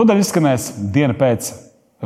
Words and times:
Tūdaļ 0.00 0.16
izskanēs 0.22 0.66
diena 0.94 1.12
pēc 1.12 1.50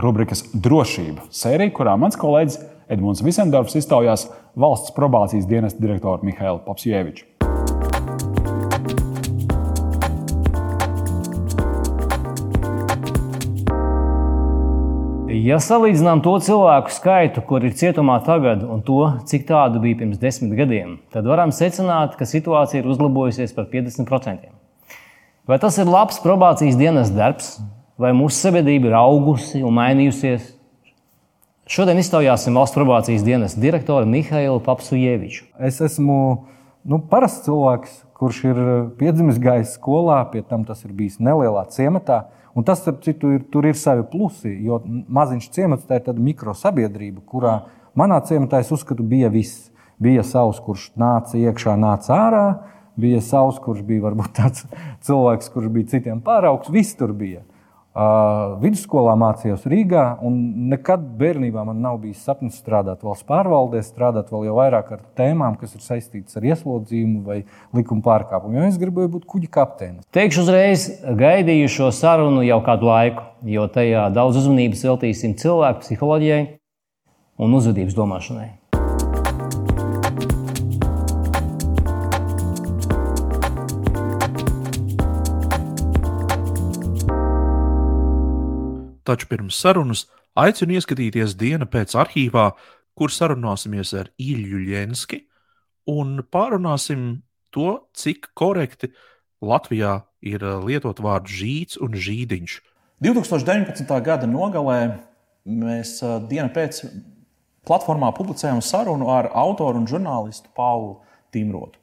rubrikas 0.03 0.41
drošība 0.51 1.29
sērija, 1.31 1.71
kurā 1.77 1.93
mans 1.95 2.17
kolēģis 2.19 2.57
Edmunds 2.91 3.21
Visendorfs 3.23 3.77
iztaujās 3.79 4.25
valsts 4.59 4.91
probācijas 4.97 5.45
dienesta 5.47 5.79
direktoru 5.79 6.27
Mihailu 6.27 6.59
Papsjeviču. 6.65 7.29
Ja 15.31 15.61
salīdzinām 15.63 16.25
to 16.27 16.35
cilvēku 16.43 16.91
skaitu, 16.97 17.45
kur 17.47 17.63
ir 17.63 17.79
cietumā 17.79 18.19
tagad, 18.27 18.67
un 18.67 18.83
to, 18.83 19.05
cik 19.31 19.47
tādu 19.53 19.85
bija 19.87 20.01
pirms 20.03 20.19
desmit 20.19 20.59
gadiem, 20.59 20.99
tad 21.15 21.31
varam 21.31 21.55
secināt, 21.55 22.19
ka 22.19 22.27
situācija 22.27 22.83
ir 22.83 22.91
uzlabojusies 22.91 23.55
par 23.55 23.71
50%. 23.71 24.51
Vai 25.47 25.63
tas 25.63 25.79
ir 25.79 25.87
labs 25.87 26.19
probācijas 26.25 26.75
dienas 26.81 27.15
darbs, 27.15 27.59
vai 28.01 28.13
mūsu 28.17 28.41
sabiedrība 28.47 28.91
ir 28.91 28.97
augusi 28.99 29.63
un 29.65 29.77
mainījusies? 29.79 30.53
Šodien 31.71 31.97
iztaujāsim 31.97 32.57
valsts 32.59 32.77
probācijas 32.77 33.25
dienas 33.25 33.55
direktoru 33.57 34.09
Mihailu 34.11 34.61
Papsujeviču. 34.65 35.47
Es 35.65 35.81
esmu 35.85 36.17
nu, 36.85 36.99
parasts 37.09 37.47
cilvēks, 37.47 38.03
kurš 38.19 38.41
ir 38.51 38.59
piedzimis 38.99 39.41
gājis 39.41 39.79
skolā, 39.79 40.19
pie 40.33 40.43
tam 40.45 40.67
tas 40.69 40.85
ir 40.85 40.93
bijis 40.97 41.17
nelielā 41.25 41.65
ciematā. 41.73 42.27
Un 42.55 42.67
tas, 42.67 42.83
starp 42.85 43.01
citu, 43.03 43.33
ir, 43.35 43.47
tur 43.51 43.67
ir 43.67 43.79
savi 43.79 44.05
plusi, 44.07 44.53
jo 44.67 44.79
maziņš 44.85 45.49
ciemats 45.57 45.89
tā 45.89 45.99
ir 45.99 46.05
tāda 46.05 46.23
mikrosabiedrība, 46.23 47.25
kurā 47.27 47.55
manā 47.99 48.21
ciematā 48.29 48.61
es 48.63 48.71
uzskatu, 48.75 49.07
bija 49.07 49.33
viss. 49.33 49.71
Bija 50.03 50.25
savs, 50.27 50.61
kurš 50.63 50.89
nāca 50.99 51.39
iekšā, 51.39 51.79
nāca 51.81 52.15
ārā, 52.19 52.45
bija 52.99 53.23
savs, 53.25 53.61
kurš 53.63 53.83
bija 53.87 54.05
varbūt 54.05 54.37
tāds 54.37 54.69
cilvēks, 55.07 55.51
kurš 55.55 55.73
bija 55.75 55.95
citiem 55.97 56.23
pāraugs. 56.23 56.71
Viss 56.75 56.99
tur 56.99 57.15
bija. 57.17 57.43
Uh, 57.95 58.57
vidusskolā 58.59 59.13
mācījos 59.15 59.69
Rīgā, 59.71 60.17
un 60.27 60.39
nekad 60.67 61.05
bērnībā 61.15 61.63
man 61.63 61.79
nav 61.79 62.01
bijis 62.03 62.25
sapnis 62.27 62.57
strādāt 62.59 63.05
valsts 63.07 63.23
pārvaldē, 63.29 63.85
strādāt 63.87 64.33
vēl 64.35 64.49
jau 64.49 64.57
vairāk 64.57 64.89
ar 64.97 65.05
tēmām, 65.15 65.55
kas 65.61 65.77
ir 65.77 65.85
saistītas 65.85 66.35
ar 66.35 66.49
ieslodzījumu 66.49 67.23
vai 67.23 67.37
likuma 67.79 68.03
pārkāpumu. 68.03 68.59
Jo 68.59 68.67
es 68.67 68.81
gribēju 68.83 69.13
būt 69.13 69.29
kuģa 69.31 69.53
kapteinis. 69.55 70.09
Teikšu 70.11 70.43
uzreiz, 70.43 70.89
gaidīju 71.23 71.71
šo 71.71 71.93
sarunu 71.95 72.43
jau 72.43 72.59
kādu 72.67 72.91
laiku, 72.91 73.29
jo 73.47 73.71
tajā 73.79 74.09
daudz 74.17 74.43
uzmanības 74.43 74.83
veltīsim 74.91 75.39
cilvēku 75.39 75.87
psiholoģijai 75.87 76.43
un 77.47 77.59
uzvedības 77.61 77.95
domāšanai. 77.95 78.51
Taču 89.05 89.29
pirms 89.31 89.59
sarunas 89.61 90.07
aicinu 90.35 90.79
ieskatīties 90.79 91.37
diena 91.39 91.69
pēc 91.71 91.95
arhīvā, 92.01 92.51
kur 92.95 93.11
sarunāsimies 93.11 93.95
ar 93.99 94.11
Ilju 94.19 94.61
Ļenski 94.69 95.25
un 95.91 96.21
pārunāsim 96.33 97.23
to, 97.55 97.85
cik 97.95 98.31
korekti 98.39 98.91
Latvijā 99.45 100.01
ir 100.25 100.45
lietot 100.65 101.03
vārdu 101.05 101.31
žīts 101.31 101.79
un 101.83 101.95
žīdiņš. 101.99 102.61
2019. 103.05 103.91
gada 104.05 104.29
nogalē 104.31 104.79
mēs 105.45 105.99
dienu 106.31 106.49
pēc 106.55 106.81
platformā 107.69 108.11
publicējām 108.17 108.63
sarunu 108.65 109.11
ar 109.13 109.29
autoru 109.37 109.83
un 109.83 109.89
žurnālistu 109.91 110.53
Paulu 110.57 111.01
Timrotu. 111.35 111.81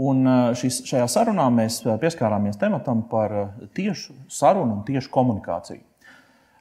Un 0.00 0.24
šis, 0.56 0.80
šajā 0.88 1.06
sarunā 1.10 1.48
mēs 1.52 1.80
pieskārāmies 2.00 2.58
tematam 2.60 3.02
par 3.10 3.34
tiešu 3.76 4.14
sarunu 4.32 4.78
un 4.78 4.84
tiešu 4.86 5.10
komunikāciju. 5.12 5.82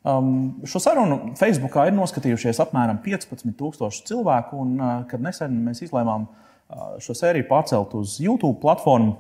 Um, 0.04 0.62
šo 0.64 0.80
sarunu 0.80 1.34
Facebookā 1.36 1.90
ir 1.90 1.96
noskatījušies 1.98 2.62
apmēram 2.64 3.02
15,000 3.04 4.06
cilvēku, 4.08 4.60
un 4.64 4.78
uh, 4.80 4.92
kad 5.10 5.20
nesen 5.20 5.58
mēs 5.66 5.82
izlēmām 5.84 6.24
uh, 6.24 6.86
šo 7.04 7.16
sēriju 7.20 7.50
pārcelt 7.50 7.96
uz 8.00 8.16
YouTube 8.24 8.62
platformu, 8.62 9.18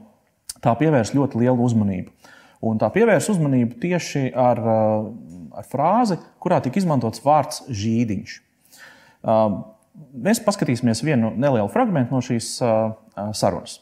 tā 0.64 0.72
pievērsa 0.80 1.18
ļoti 1.18 1.42
lielu 1.42 1.66
uzmanību. 1.66 2.32
Un 2.70 2.80
tā 2.80 2.88
pievērsa 2.96 3.34
uzmanību 3.34 3.76
tieši 3.84 4.30
ar, 4.32 4.62
uh, 4.64 5.10
ar 5.60 5.68
frāzi, 5.68 6.16
kurā 6.40 6.62
tika 6.64 6.80
izmantots 6.80 7.26
vārds 7.28 7.66
žīdiņš. 7.68 8.38
Uh, 9.20 9.60
mēs 10.16 10.40
paskatīsimies 10.48 11.04
vienu 11.04 11.34
nelielu 11.36 11.68
fragment 11.76 12.16
no 12.16 12.24
šīs 12.24 12.54
uh, 12.64 12.96
uh 13.20 13.36
sarunas. 13.36 13.82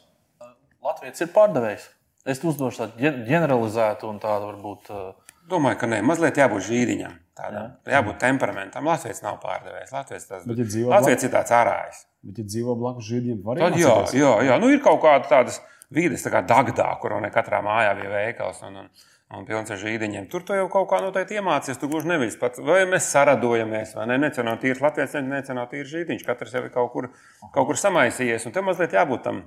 Latvijas 0.81 1.21
ir 1.21 1.29
pārdevējs. 1.35 1.87
Es 2.27 2.41
uzdošu 2.41 2.87
tādu 2.87 3.13
ģeneralizētu 3.29 4.09
un 4.09 4.17
tādu 4.23 4.49
varbūt. 4.49 4.89
Uh, 4.89 5.26
Domāju, 5.47 5.79
ka 5.81 5.89
nē, 5.89 6.01
mazliet 6.05 6.39
jābūt 6.39 6.65
žīriņam. 6.67 7.15
Tādam. 7.37 7.73
Jā. 7.85 7.97
Jābūt 7.99 8.17
temperamentam. 8.23 8.87
Latvijas 8.89 9.21
nav 9.23 9.37
pārdevējs. 9.43 9.91
Latvijas, 9.93 10.25
tas, 10.27 10.45
bet, 10.47 10.57
ja 10.59 10.67
dzīvo 10.67 10.93
Latvijas 10.93 11.25
ir 11.27 11.33
tāds 11.35 11.53
ārājs. 11.53 11.99
Bet, 12.25 12.39
ja 12.41 12.47
dzīvo 12.53 12.75
blakus 12.79 13.05
žīriņam, 13.07 13.43
var 13.45 13.61
arī 13.67 13.83
jā, 13.83 13.93
jā, 14.17 14.31
jā, 14.47 14.55
nu 14.63 14.71
ir 14.73 14.81
kaut 14.83 14.99
kāda 15.03 15.29
tādas 15.29 15.59
vīdes, 15.93 16.25
tā 16.25 16.33
kā 16.33 16.41
Dagdā, 16.47 16.87
kur 17.01 17.15
ne 17.21 17.29
katrā 17.33 17.61
mājā 17.63 17.93
bija 17.99 18.09
veikals. 18.15 18.63
Un, 18.67 18.81
un, 18.81 18.89
un 19.37 19.45
pilns 19.47 19.71
ar 19.71 19.79
žīdiņiem. 19.81 20.25
Tur 20.31 20.43
tu 20.47 20.57
jau 20.57 20.65
kaut 20.73 20.89
kā 20.91 20.99
noteikti 21.03 21.37
iemācies. 21.37 21.79
Tu 21.79 21.91
gluži 21.91 22.09
nevis 22.11 22.39
pats, 22.41 22.63
vai 22.63 22.81
mēs 22.89 23.11
saradojamies, 23.13 23.93
vai 23.99 24.09
ne? 24.11 24.17
Necenot 24.25 24.63
tīri 24.63 24.83
Latvijas, 24.83 25.15
necenot 25.21 25.71
tīri 25.71 25.87
žīdiņš. 25.93 26.25
Katrs 26.27 26.57
jau 26.57 26.65
ir 26.65 26.73
kaut 26.73 26.91
kur, 26.95 27.11
kaut 27.53 27.69
kur 27.69 27.79
samaisījies. 27.79 28.49
Un 28.49 28.55
tev 28.55 28.65
mazliet 28.67 28.97
jābūt 28.97 29.23
tam 29.27 29.45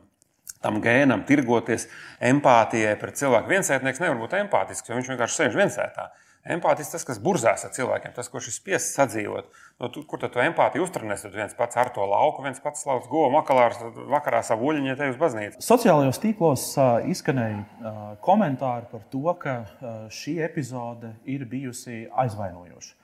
tam 0.65 0.81
gēnam, 0.84 1.26
tirgoties 1.28 1.87
empātijai 2.21 2.97
pret 3.00 3.21
cilvēku. 3.21 3.50
Viensētnieks 3.53 4.03
nevar 4.03 4.19
būt 4.21 4.37
empātisks, 4.43 4.88
jo 4.88 4.98
viņš 4.98 5.15
vienkārši 5.15 5.41
sēž 5.41 5.56
viensētā. 5.56 6.10
Empātisks 6.50 6.94
tas, 6.94 7.03
kas 7.04 7.19
burzās 7.21 7.66
ar 7.66 7.72
cilvēkiem, 7.76 8.15
tas, 8.16 8.31
kurš 8.32 8.47
ir 8.48 8.54
spiests 8.54 8.94
sadzīvot. 8.97 9.50
No, 9.81 9.91
tu, 9.93 10.06
kur 10.09 10.22
tad 10.22 10.32
tu 10.32 10.41
empātiju 10.41 10.87
uztrenēsi? 10.87 11.26
Tad 11.26 11.34
viens 11.37 11.53
pats 11.56 11.76
ar 11.76 11.91
to 11.93 12.06
lauku, 12.09 12.41
viens 12.47 12.62
pats 12.65 12.81
slauc 12.81 13.04
govu, 13.12 13.28
makalārs, 13.34 13.76
vakarā 14.09 14.41
savu 14.44 14.70
uļņu, 14.70 14.94
te 14.97 15.10
uz 15.12 15.19
baznīcu. 15.20 15.60
Sociālajos 15.65 16.20
tīklos 16.22 16.65
izskanēja 17.12 17.93
komentāri 18.25 18.88
par 18.88 19.04
to, 19.12 19.37
ka 19.43 19.59
šī 20.16 20.38
epizode 20.49 21.12
ir 21.28 21.44
bijusi 21.49 22.06
aizvainojoša 22.09 22.97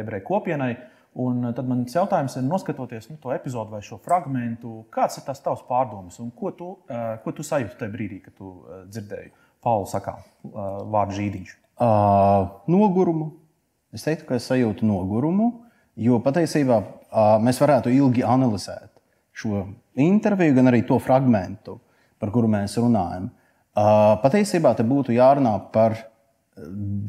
ebreju 0.00 0.24
kopienai. 0.32 0.72
Un 1.14 1.44
tad 1.54 1.68
man 1.70 1.84
jautājums 1.86 2.34
ir, 2.34 2.42
noskatoties 2.48 3.06
nu, 3.06 3.16
to 3.22 3.30
epizodu 3.30 3.76
vai 3.76 3.80
šo 3.86 4.00
fragment, 4.02 4.64
kāds 4.94 5.20
ir 5.20 5.26
tas 5.26 5.38
tavs 5.44 5.62
pārdoms 5.68 6.18
un 6.22 6.32
ko 6.34 6.50
tu, 6.58 6.72
uh, 6.90 7.14
ko 7.22 7.30
tu 7.36 7.46
sajūti 7.46 7.78
tajā 7.78 7.92
brīdī, 7.92 8.18
kad 8.24 8.34
tu 8.34 8.50
uh, 8.50 8.80
dzirdēji 8.90 9.30
Pauli 9.62 9.86
sakām 9.92 10.18
uh, 10.18 10.82
vārdu 10.90 11.14
žīdiņš? 11.20 11.52
Uh, 11.78 12.48
nogurumu. 12.70 13.30
Es 13.94 14.02
teiktu, 14.02 14.26
ka 14.26 14.40
es 14.40 14.48
sajūtu 14.50 14.86
nogurumu, 14.88 15.46
jo 16.02 16.18
patiesībā 16.24 16.80
uh, 16.82 17.36
mēs 17.42 17.62
varētu 17.62 17.94
ilgi 17.94 18.26
analizēt 18.26 18.90
šo 19.34 19.62
interviju, 20.02 20.56
gan 20.58 20.72
arī 20.72 20.82
to 20.86 20.98
fragment, 21.02 21.70
par 22.18 22.34
kuru 22.34 22.50
mēs 22.50 22.74
runājam. 22.82 23.30
Uh, 23.74 24.16
patiesībā 24.22 24.74
te 24.74 24.86
būtu 24.86 25.14
jārunā 25.14 25.54
par 25.74 25.96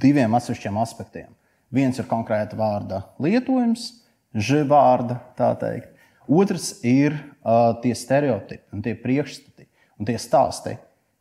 diviem 0.01 0.33
atsevišķiem 0.37 0.77
aspektiem. 0.81 1.33
Viens 1.75 1.99
ir 1.99 2.07
konkrēta 2.07 2.55
vārda 2.55 3.01
lietojums, 3.19 3.89
žvārda, 4.35 5.19
tā 5.35 5.51
teikt. 5.59 5.91
Otrs 6.25 6.79
ir 6.87 7.13
uh, 7.15 7.75
tie 7.83 7.93
stereotipi 7.97 8.73
un 8.73 8.83
tie 8.85 8.95
priekšstati 8.97 9.67
un 9.99 10.07
tie 10.07 10.17
stāsti, 10.19 10.75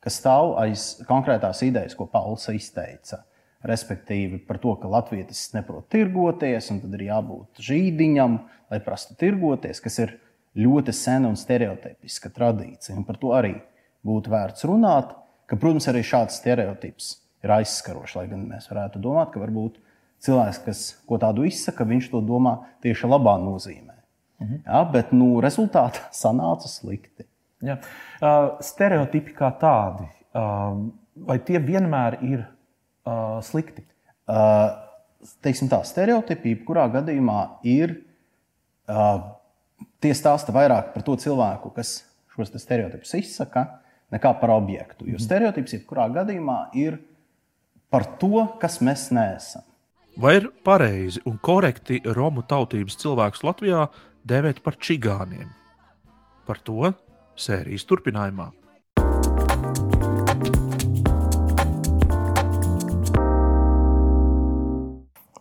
kas 0.04 0.18
stāv 0.20 0.54
aiz 0.60 0.86
konkrētās 1.08 1.62
idejas, 1.66 1.96
ko 1.98 2.06
Pauls 2.10 2.46
izteica. 2.52 3.22
Respektīvi 3.64 4.42
par 4.44 4.58
to, 4.60 4.74
ka 4.76 4.90
latvietis 4.92 5.46
neprot 5.54 5.86
tirgoties, 5.92 6.68
un 6.72 6.82
tad 6.82 6.96
ir 6.98 7.06
jābūt 7.06 7.62
žīdiņam, 7.64 8.38
lai 8.72 8.80
prastu 8.84 9.16
tirgoties, 9.20 9.80
kas 9.80 9.96
ir 10.04 10.16
ļoti 10.60 10.92
sena 10.94 11.30
un 11.32 11.38
stereotipiska 11.40 12.30
tradīcija. 12.34 12.96
Un 12.98 13.06
par 13.08 13.18
to 13.20 13.32
arī 13.36 13.54
būtu 14.04 14.32
vērts 14.32 14.66
runāt, 14.68 15.14
ka, 15.48 15.56
protams, 15.56 15.88
arī 15.90 16.04
šāds 16.04 16.36
stereotips 16.42 17.14
ir 17.44 17.54
aizskarošs, 17.56 18.18
lai 18.18 18.28
gan 18.30 18.44
mēs 18.50 18.68
varētu 18.70 19.00
domāt, 19.02 19.32
ka 19.32 19.42
varbūt 19.42 19.80
cilvēks, 20.24 20.60
kas 20.64 20.84
ko 21.08 21.18
tādu 21.20 21.44
izsaka, 21.48 21.86
viņš 21.88 22.10
to 22.12 22.22
domā 22.24 22.56
tieši 22.84 23.10
labā 23.10 23.36
nozīmē. 23.42 23.96
Mhm. 24.42 24.62
Ja, 24.66 24.82
bet 24.90 25.12
nu, 25.16 25.38
rezultātā 25.44 26.08
sanāca 26.24 26.70
slikti. 26.70 27.28
Ja. 27.64 27.78
Uh, 28.20 28.56
stereotipi 28.64 29.32
kā 29.36 29.48
tādi, 29.60 30.08
uh, 30.36 30.74
vai 31.28 31.38
tie 31.46 31.60
vienmēr 31.62 32.18
ir 32.26 32.42
uh, 32.42 33.38
slikti? 33.44 33.86
Uh, 34.28 34.74
teiksim 35.44 35.70
tā, 35.72 35.80
stereotipi, 35.86 36.58
kurā 36.66 36.84
gadījumā 36.92 37.38
ir 37.68 37.96
uh, 38.90 39.22
tie 40.04 40.12
stāsta 40.16 40.52
vairāk 40.52 40.92
par 40.92 41.06
to 41.06 41.16
cilvēku, 41.20 41.72
kas 41.76 42.02
šos 42.34 42.52
stereotipus 42.60 43.14
izsaka, 43.16 43.64
nekā 44.12 44.34
par 44.40 44.52
objektu. 44.58 45.06
Jo 45.08 45.16
mhm. 45.16 45.24
stereotips, 45.24 45.78
jebkurā 45.78 46.10
gadījumā, 46.20 46.58
ir 46.76 46.98
par 47.94 48.06
to, 48.20 48.44
kas 48.60 48.80
mēs 48.84 49.08
neesam. 49.14 49.64
Vai 50.16 50.36
ir 50.38 50.44
pareizi 50.62 51.18
un 51.26 51.40
korekti 51.42 51.96
Romu 52.14 52.44
tautības 52.46 52.94
cilvēkus 53.00 53.40
Latvijā 53.42 53.80
dēvēt 54.30 54.60
par 54.62 54.76
čigāniem? 54.78 55.48
Par 56.46 56.60
to 56.62 56.92
sērijas 57.34 57.82
turpinājumā. 57.88 58.46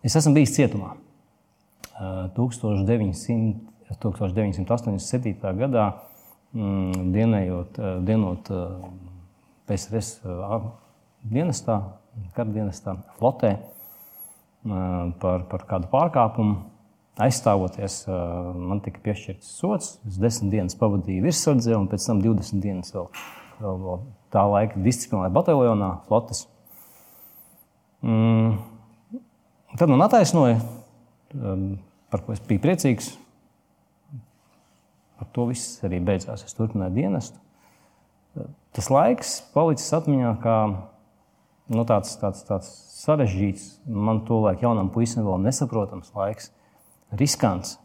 Es 0.02 0.16
esmu 0.18 0.34
bijis 0.40 0.56
cietumā. 0.56 0.96
Uh, 1.94 2.26
1900, 2.34 3.54
1987. 4.02 5.54
gadā 5.60 5.84
mm, 6.50 7.12
dienējot, 7.14 7.78
uh, 7.78 7.94
dienot 8.02 8.50
uh, 8.50 8.90
PSRS 9.70 10.18
dienestā, 11.30 11.78
karadienestā, 12.34 12.98
flotē 13.20 13.54
uh, 13.54 13.70
par, 14.64 15.44
par 15.50 15.66
kādu 15.68 15.90
pārkāpumu. 15.92 16.62
Aizstāvoties, 17.24 18.00
uh, 18.08 18.50
man 18.58 18.80
tika 18.82 18.98
piešķirts 19.04 19.52
sots. 19.60 19.92
Es 20.08 20.18
desmit 20.18 20.50
dienas 20.56 20.74
pavadīju 20.78 21.22
virsardzē, 21.28 21.76
un 21.78 21.86
pēc 21.90 22.08
tam 22.08 22.22
20 22.24 22.62
dienas 22.64 22.90
vēl, 22.94 23.06
vēl, 23.62 24.00
tā 24.34 24.42
laika 24.50 24.82
disciplinārā 24.82 25.30
bataljonā, 25.36 25.90
flotes. 26.08 26.42
Mm. 28.02 28.56
Tad 29.78 29.92
man 29.92 30.02
attaisnoja, 30.08 30.58
um, 31.38 31.68
par 32.10 32.24
ko 32.26 32.34
es 32.34 32.42
biju 32.42 32.64
priecīgs. 32.66 33.12
Ar 35.22 35.30
to 35.30 35.46
viss 35.52 35.78
arī 35.86 36.02
beidzās. 36.02 36.42
Es 36.42 36.58
turpināju 36.58 36.98
dienestu. 36.98 37.38
Tas 38.74 38.90
laiks 38.90 39.36
palicis 39.54 39.94
atmiņā 39.94 40.34
kā 40.42 40.56
nu, 41.72 41.84
tāds, 41.88 42.16
tāds, 42.20 42.44
tāds 42.48 42.68
sarežģīts, 43.04 43.68
man 43.86 44.24
to 44.28 44.40
laikam 44.44 44.68
jaunam 44.68 44.90
puisim 44.92 45.24
vēl 45.24 45.40
nesaprotams 45.44 46.12
laiks, 46.16 46.50
riskants. 47.14 47.78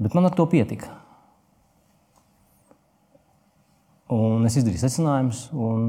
Bet 0.00 0.14
man 0.16 0.26
ar 0.26 0.34
to 0.34 0.46
pietika. 0.50 0.90
Un 4.14 4.44
es 4.46 4.58
izdarīju 4.58 4.82
secinājumus, 4.82 5.46
un 5.54 5.86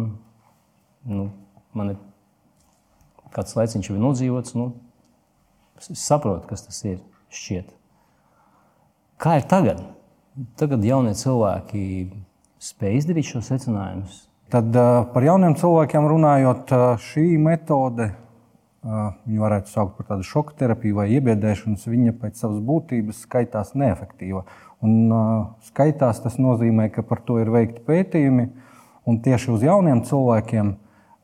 nu, 1.10 1.30
man 1.76 1.94
ir 1.94 2.00
kāds 3.36 3.58
laiciņš 3.58 3.90
jau 3.92 3.98
nodzīvots. 4.00 4.56
Nu, 4.58 4.70
es 5.82 5.92
saprotu, 6.06 6.48
kas 6.50 6.68
tas 6.68 6.80
ir. 6.88 7.02
Šķiet. 7.36 7.72
Kā 9.20 9.40
ir 9.40 9.48
tagad? 9.50 9.82
Tagad 10.60 10.84
jaunie 10.86 11.12
cilvēki 11.18 11.82
spēj 12.64 13.00
izdarīt 13.02 13.28
šo 13.28 13.42
secinājumus. 13.44 14.22
Tad 14.56 14.72
uh, 14.80 15.02
par 15.12 15.26
jauniem 15.26 15.52
cilvēkiem 15.60 16.06
runājot, 16.08 16.70
uh, 16.72 17.02
šī 17.10 17.26
metode, 17.44 18.06
uh, 18.88 19.10
viņu 19.28 19.42
varētu 19.44 19.68
saukt 19.68 19.98
par 19.98 20.06
tādu 20.14 20.24
šoka 20.24 20.56
terapiju 20.62 20.96
vai 20.96 21.10
iebiedēšanas, 21.18 21.84
viņa 21.92 22.14
pēc 22.22 22.40
savas 22.40 22.62
būtības 22.64 23.20
skaitās 23.26 23.74
neefektīva. 23.76 24.46
Un, 24.80 25.12
skaitās 25.68 26.24
tas 26.24 26.40
nozīmē, 26.40 26.88
ka 26.96 27.04
par 27.04 27.20
to 27.28 27.42
ir 27.44 27.52
veikti 27.52 27.84
pētījumi, 27.84 28.48
un 29.04 29.20
tieši 29.28 29.52
uz 29.58 29.68
jauniem 29.68 30.06
cilvēkiem 30.08 30.72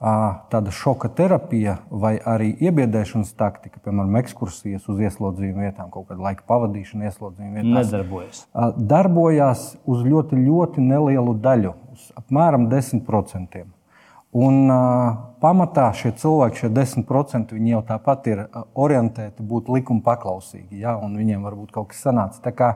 tāda 0.02 0.72
šoka 0.74 1.12
terapija 1.14 1.76
vai 1.90 2.16
arī 2.18 2.50
iebiedēšanas 2.58 3.36
taktika, 3.38 3.78
piemēram, 3.86 4.16
ekskursijas 4.24 4.88
uz 4.90 5.02
ieslodzījuma 5.06 5.68
vietām, 5.68 5.92
kaut 5.94 6.08
kāda 6.10 6.26
laika 6.26 6.46
pavadīšana 6.50 7.12
ieslodzījuma 7.12 7.60
vietām, 7.60 7.76
Nedarbojas. 7.78 8.46
darbojās 8.78 9.68
uz 9.86 10.02
ļoti, 10.08 10.40
ļoti 10.42 10.88
nelielu 10.88 11.36
daļu, 11.44 11.76
uz 11.94 12.10
apmēram 12.18 12.66
10%. 12.72 13.62
Un, 14.32 14.58
uh, 14.72 15.16
pamatā 15.44 15.90
šie 15.98 16.14
cilvēki, 16.16 16.64
šie 16.64 16.72
10%, 16.72 17.52
viņi 17.52 17.74
jau 17.74 17.82
tāpat 17.90 18.30
ir 18.32 18.44
orientēti 18.80 19.44
būt 19.44 19.70
likuma 19.76 20.02
paklausīgi, 20.06 20.80
ja? 20.82 20.96
un 20.96 21.18
viņiem 21.20 21.44
varbūt 21.46 21.74
kaut 21.76 21.92
kas 21.92 22.06
sanāca. 22.08 22.40
Tā 22.42 22.56
kā 22.56 22.70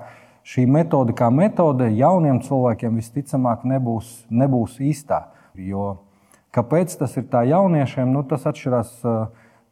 šī 0.45 0.67
metode, 0.69 1.15
kā 1.17 1.31
metode, 1.33 1.87
jauniem 1.95 2.43
cilvēkiem 2.45 2.99
visticamāk 2.99 3.63
nebūs, 3.65 4.25
nebūs 4.29 4.81
īstā. 4.83 5.29
Jo 5.55 6.04
Kāpēc 6.55 6.93
tas 6.99 7.17
ir 7.19 7.25
tā 7.31 7.43
jauniešiem? 7.49 8.11
Nu, 8.15 8.23
tas 8.27 8.45
atšķirās 8.47 8.93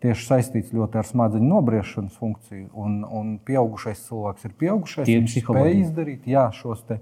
tieši 0.03 0.25
saistīts 0.27 0.74
ļoti 0.75 1.00
ar 1.00 1.07
smadzeņu 1.07 1.47
nobriešanas 1.47 2.15
funkciju. 2.19 2.69
Un, 2.75 3.01
un 3.07 3.35
pieaugušais 3.47 4.03
cilvēks 4.09 4.50
ir 4.50 4.56
pieaugušais. 4.59 5.07
Viņš 5.07 5.38
spēj 5.45 5.77
izdarīt 5.80 6.27
jā, 6.27 6.50
šos 6.56 6.83
te, 6.89 7.00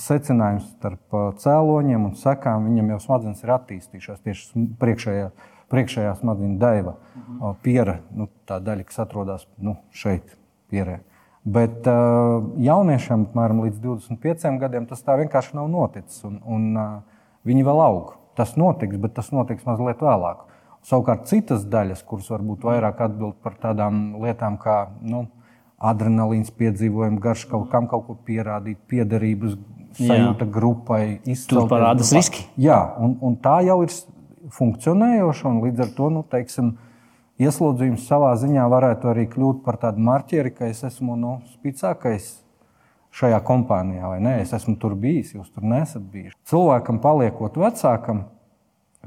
secinājumus 0.00 0.70
starp 0.78 1.18
cēloņiem 1.42 2.08
un 2.08 2.14
sekām. 2.16 2.70
Viņam 2.70 2.94
jau 2.94 3.00
smadzenes 3.08 3.44
ir 3.44 3.52
attīstījušās 3.58 4.24
tieši 4.24 4.64
priekšējā, 4.80 5.28
priekšējā 5.74 6.16
smadzeņu 6.22 6.60
daiva, 6.62 6.96
mhm. 7.18 7.60
piera, 7.64 7.98
nu, 8.16 8.30
tā 8.48 8.60
daļa, 8.64 8.88
kas 8.88 9.04
atrodas 9.04 9.48
nu, 9.58 9.76
šeit, 9.92 10.36
pierē. 10.72 11.02
Bet 11.44 11.84
uh, 11.90 12.40
jauniešiem, 12.64 13.26
apmēram 13.28 13.66
līdz 13.66 13.82
25 13.84 14.54
gadiem, 14.62 14.86
tas 14.88 15.04
tā 15.04 15.18
vienkārši 15.20 15.58
nav 15.58 15.68
noticis. 15.68 16.22
Un, 16.24 16.38
un, 16.48 16.70
uh, 16.72 17.26
viņi 17.44 17.66
vēl 17.66 17.82
aug 17.84 18.14
tas 18.38 18.56
notiks, 18.60 18.98
bet 19.00 19.14
tas 19.16 19.30
notiks 19.34 19.66
mazliet 19.66 20.02
vēlāk. 20.04 20.44
Savukārt 20.84 21.28
citas 21.30 21.64
daļas, 21.70 22.02
kuras 22.04 22.28
varbūt 22.32 22.66
vairāk 22.66 23.00
atbild 23.06 23.38
par 23.44 23.56
tādām 23.60 24.18
lietām 24.20 24.58
kā 24.60 24.82
nu, 25.00 25.24
adrenalīns, 25.84 26.52
piedzīvojumi, 26.54 27.20
garš 27.24 27.46
kaut 27.50 27.70
kam 27.72 27.88
kaut 27.88 28.04
ko 28.08 28.18
pierādīt, 28.26 28.78
piederības 28.90 29.56
sajūta 29.96 30.48
grupai, 30.50 31.20
izcelt. 31.24 31.64
Tur 31.64 31.70
parādās 31.70 32.12
riski. 32.14 32.44
Jā, 32.60 32.78
un, 33.00 33.16
un 33.24 33.36
tā 33.40 33.60
jau 33.64 33.80
ir 33.86 33.94
funkcionējoša, 34.54 35.48
un 35.50 35.62
līdz 35.64 35.84
ar 35.86 35.92
to, 35.96 36.10
nu, 36.12 36.24
teiksim, 36.30 36.74
ieslodzījums 37.40 38.06
savā 38.08 38.34
ziņā 38.40 38.66
varētu 38.70 39.10
arī 39.14 39.26
kļūt 39.32 39.64
par 39.64 39.80
tādu 39.82 40.04
marķieri, 40.04 40.52
ka 40.54 40.68
es 40.70 40.84
esmu 40.86 41.16
nu, 41.18 41.38
spēcīgākais 41.56 42.43
šajā 43.14 43.40
kompānijā, 43.46 44.08
vai 44.10 44.20
ne? 44.22 44.38
Es 44.42 44.52
esmu 44.56 44.76
tur 44.80 44.96
bijis, 44.98 45.34
jūs 45.36 45.50
tur 45.54 45.66
nesat 45.66 46.02
bijuši. 46.10 46.34
Cilvēkam, 46.50 46.98
paliekot 47.02 47.58
vecākam, 47.60 48.24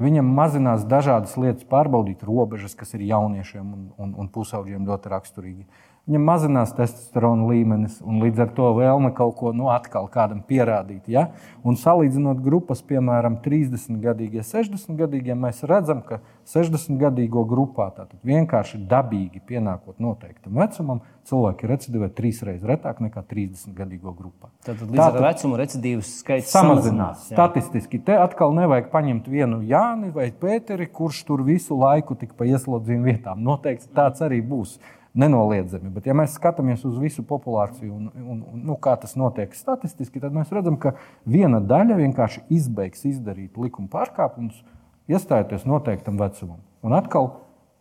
viņam 0.00 0.30
mazinās 0.38 0.86
dažādas 0.88 1.36
lietas, 1.40 1.66
pārbaudīt 1.68 2.24
robežas, 2.24 2.76
kas 2.78 2.94
ir 2.96 3.04
jauniešiem 3.10 3.66
un, 3.66 3.84
un, 3.98 4.14
un 4.22 4.32
pusaudžiem 4.32 4.88
ļoti 4.88 5.12
raksturīgi 5.12 5.66
viņam 6.08 6.24
mazinās 6.24 6.72
testosterona 6.76 7.46
līmenis, 7.50 7.98
un 8.00 8.22
līdz 8.24 8.46
ar 8.46 8.52
to 8.56 8.70
vēlme 8.78 9.12
kaut 9.16 9.36
ko 9.38 9.52
nu, 9.56 9.68
atkal 9.72 10.08
kādam 10.12 10.40
pierādīt. 10.48 11.06
Ja? 11.12 11.28
Un 11.66 11.76
salīdzinot 11.76 12.40
grupas, 12.44 12.80
piemēram, 12.88 13.38
30 13.44 14.00
gadīgie, 14.02 14.42
60 14.46 14.96
gadīgie, 14.98 15.36
mēs 15.36 15.60
redzam, 15.68 16.00
ka 16.06 16.22
60 16.48 16.96
gadīgo 17.00 17.44
grupā 17.48 17.90
vienkārši 18.24 18.80
dabīgi 18.88 19.42
pienākot 19.44 20.00
noteiktam 20.00 20.56
vecumam, 20.56 21.02
cilvēki 21.28 21.68
recidivē 21.68 22.08
trīs 22.16 22.40
reizes 22.46 22.64
retāk 22.68 23.02
nekā 23.04 23.22
30 23.28 23.74
gadīgo 23.76 24.14
grupā. 24.16 24.48
Tad 24.64 24.80
līdz 24.80 24.96
Tātad, 24.96 25.18
ar 25.20 25.26
vecumu 25.28 25.58
recidīvas 25.60 26.12
skaits 26.22 26.52
samazinās. 26.54 27.26
samazinās 27.26 27.26
Statistiski 27.34 28.00
te 28.04 28.16
atkal 28.16 28.54
nevajag 28.56 28.88
paņemt 28.92 29.28
vienu 29.28 29.60
Jāni 29.68 30.12
vai 30.14 30.30
Pēteri, 30.32 30.88
kurš 30.88 31.24
tur 31.28 31.44
visu 31.44 31.76
laiku 31.78 32.16
tik 32.18 32.32
pa 32.38 32.48
ieslodzījuma 32.48 33.12
vietām. 33.12 33.44
Noteikti 33.44 33.92
tāds 33.96 34.24
arī 34.24 34.40
būs 34.44 34.78
nenoliedzami. 35.14 35.90
Bet, 35.94 36.06
ja 36.08 36.16
mēs 36.16 36.36
skatāmies 36.36 36.84
uz 36.88 36.98
visu 37.00 37.24
populāciju 37.26 37.90
un, 37.94 38.10
un, 38.12 38.42
un 38.52 38.62
nu, 38.68 38.76
kā 38.82 38.94
tas 39.00 39.16
notiek 39.18 39.54
statistiski, 39.56 40.20
tad 40.22 40.36
mēs 40.36 40.52
redzam, 40.54 40.78
ka 40.80 40.94
viena 41.28 41.60
daļa 41.64 41.98
vienkārši 42.02 42.44
izbeigs 42.54 43.06
izdarīt 43.08 43.58
likuma 43.58 43.90
pārkāpumus, 43.92 44.60
iestājoties 45.08 45.66
noteiktam 45.68 46.20
vecumam. 46.20 46.60
Un 46.84 46.94
atkal 46.96 47.32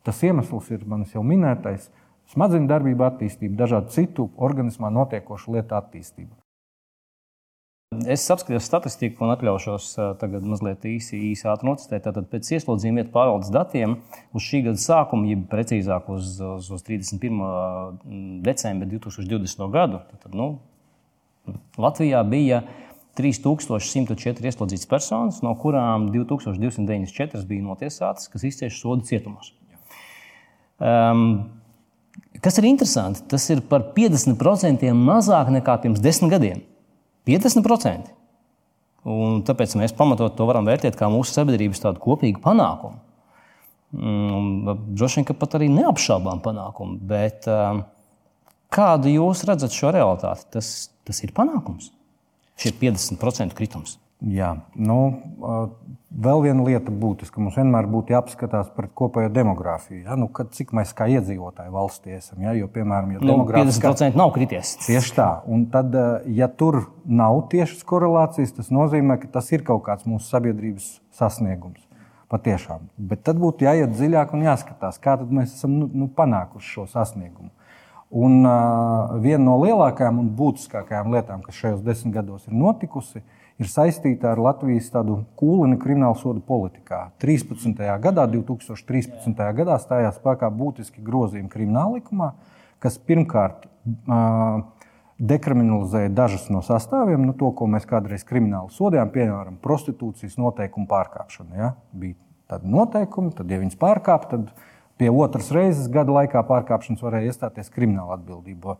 tas 0.07 0.23
iemesls 0.23 0.71
ir 0.71 0.85
manis 0.87 1.13
jau 1.15 1.23
minētais 1.25 1.89
smadzeņu 2.31 2.67
darbība 2.71 3.11
attīstība, 3.11 3.59
dažādu 3.63 3.93
citu 3.95 4.29
organismā 4.35 4.91
notiekošu 4.93 5.55
lietu 5.57 5.77
attīstība. 5.77 6.35
Es 7.95 8.25
apskatījos 8.27 8.65
statistiku 8.67 9.23
un 9.23 9.29
atļaušos 9.31 9.85
tagad 10.19 10.43
mazliet 10.43 10.83
īsi, 10.89 11.15
īsi 11.29 11.45
ātri 11.47 11.69
nocitēt. 11.69 12.01
Tātad 12.03 12.25
pēc 12.27 12.49
ieslodzījuma 12.57 12.99
vietu 12.99 13.13
pārvaldes 13.13 13.51
datiem 13.55 13.93
uz 14.35 14.43
šī 14.43 14.65
gada 14.65 14.81
sākumu, 14.83 15.29
jeb 15.31 15.45
precīzāk 15.47 16.09
uz, 16.11 16.33
uz, 16.43 16.67
uz 16.75 16.83
31. 16.83 18.43
decembra 18.43 18.91
2020. 18.91 19.63
gadu, 19.71 20.03
tad, 20.19 20.35
nu, 20.35 20.49
Latvijā 21.79 22.25
bija 22.27 22.61
3104 23.15 24.51
ieslodzītas 24.51 24.91
personas, 24.91 25.39
no 25.39 25.55
kurām 25.55 26.11
2294 26.11 27.47
bija 27.47 27.69
notiesātas, 27.71 28.27
kas 28.35 28.49
izcieš 28.51 28.83
sodu 28.83 29.07
cietumos. 29.07 29.55
Um, 30.75 31.29
kas 32.43 32.59
ir 32.59 32.67
interesanti, 32.67 33.23
tas 33.31 33.47
ir 33.47 33.63
par 33.71 33.93
50% 33.95 34.91
mazāk 35.07 35.55
nekā 35.55 35.85
pirms 35.87 36.03
desmit 36.03 36.35
gadiem. 36.35 36.67
50%. 37.27 38.13
Un 39.07 39.43
tāpēc 39.47 39.75
mēs 39.79 39.93
pamatot 39.95 40.33
to 40.35 40.47
varam 40.49 40.67
vērtēt 40.67 40.97
kā 40.99 41.07
mūsu 41.11 41.35
sabiedrības 41.35 41.83
tādu 41.83 42.01
kopīgu 42.03 42.41
panākumu. 42.43 42.99
Mm, 43.95 44.73
droši 44.97 45.21
vien, 45.21 45.27
ka 45.29 45.35
pat 45.37 45.55
arī 45.59 45.69
neapšaubām 45.71 46.41
panākumu. 46.43 46.97
Bet 47.07 47.47
um, 47.51 47.85
kādu 48.73 49.13
jūs 49.13 49.45
redzat 49.47 49.75
šo 49.75 49.93
realitāti? 49.95 50.49
Tas, 50.57 50.73
tas 51.07 51.23
ir 51.23 51.31
panākums. 51.35 51.93
Šie 52.59 52.73
50% 52.75 53.55
kritums. 53.55 53.95
Jā, 54.17 54.55
nu, 54.73 54.95
vēl 56.09 56.39
viena 56.47 56.63
lieta 56.65 56.89
būtiska. 56.89 57.37
Mums 57.41 57.57
vienmēr 57.59 57.85
būtu 57.91 58.15
jāpaskatās 58.15 58.71
par 58.73 58.87
kopējo 58.97 59.29
demogrāfiju. 59.29 59.99
Ja? 60.07 60.15
Nu, 60.17 60.25
kad, 60.33 60.49
cik 60.57 60.73
mēs 60.77 60.93
kā 60.97 61.05
iedzīvotāji 61.13 61.73
valstī 61.73 62.15
esam. 62.17 62.41
Ja? 62.41 62.55
Jo, 62.57 62.69
piemēram, 62.73 63.13
ja 63.13 63.21
nu, 63.21 63.35
50% 63.45 64.17
nav 64.17 64.33
krities. 64.33 64.73
Tieši 64.87 65.13
tā. 65.19 65.27
Un 65.45 65.67
tad, 65.73 65.93
ja 66.33 66.49
tur 66.49 66.87
nav 67.05 67.43
tiešas 67.53 67.85
korelācijas, 67.85 68.55
tas 68.57 68.73
nozīmē, 68.73 69.19
ka 69.21 69.29
tas 69.37 69.53
ir 69.53 69.65
kaut 69.67 69.85
kāds 69.85 70.09
mūsu 70.09 70.25
sabiedrības 70.31 70.95
sasniegums. 71.13 71.83
Patiešām. 72.33 72.89
Bet 72.97 73.21
tad 73.23 73.37
būtu 73.39 73.69
jāiet 73.69 73.93
dziļāk 73.93 74.33
un 74.35 74.49
jāskatās, 74.49 74.97
kā 74.99 75.13
mēs 75.21 75.53
esam 75.61 75.77
nu, 75.77 75.85
nu, 75.93 76.09
panākuši 76.11 76.73
šo 76.73 76.89
sasniegumu. 76.91 77.53
Un 78.17 78.41
uh, 78.41 79.13
viena 79.23 79.45
no 79.45 79.55
lielākajām 79.61 80.19
un 80.19 80.27
būtiskākajām 80.35 81.13
lietām, 81.13 81.45
kas 81.45 81.55
šajos 81.61 81.85
desmit 81.85 82.17
gados 82.17 82.49
ir 82.49 82.55
notikusi, 82.55 83.21
ir 83.21 83.36
saistīta 83.65 84.35
ar 84.35 84.41
Latvijas 84.41 84.91
tādu 84.93 85.23
kūlini 85.39 85.79
kriminālu 85.81 86.19
sodu 86.19 86.43
politikā. 86.45 87.07
13. 87.23 87.73
gadā, 88.03 88.27
2013. 88.29 89.33
gadā 89.57 89.79
stājās 89.81 90.19
spēkā 90.19 90.51
būtiski 90.53 91.01
grozījumi 91.01 91.49
krimināla 91.49 91.97
likumā, 91.97 92.31
kas 92.83 92.99
pirmkārt 93.01 93.65
uh, 93.65 94.61
dekriminalizēja 95.17 96.13
dažus 96.13 96.45
no 96.53 96.61
sastāviem, 96.61 97.25
nu, 97.25 97.33
to, 97.33 97.49
ko 97.57 97.65
mēs 97.71 97.89
kādreiz 97.89 98.25
krimināli 98.27 98.69
sodījām, 98.75 99.09
piemēram, 99.15 99.57
prostitūcijas 99.63 100.37
noteikumu 100.37 100.85
pārkāpšanu. 100.91 101.57
Ja? 101.57 101.73
Bija 101.97 102.19
tādi 102.51 102.69
noteikumi, 102.71 103.33
tad, 103.37 103.49
ja 103.49 103.57
viņas 103.63 103.79
pārkāpa, 103.81 104.29
tad 104.35 104.51
pie 105.01 105.09
otras 105.09 105.49
reizes 105.53 105.89
gada 105.93 106.13
laikā 106.19 106.45
pārkāpšanas 106.45 107.01
varēja 107.05 107.33
iestāties 107.33 107.73
krimināla 107.73 108.19
atbildība. 108.19 108.77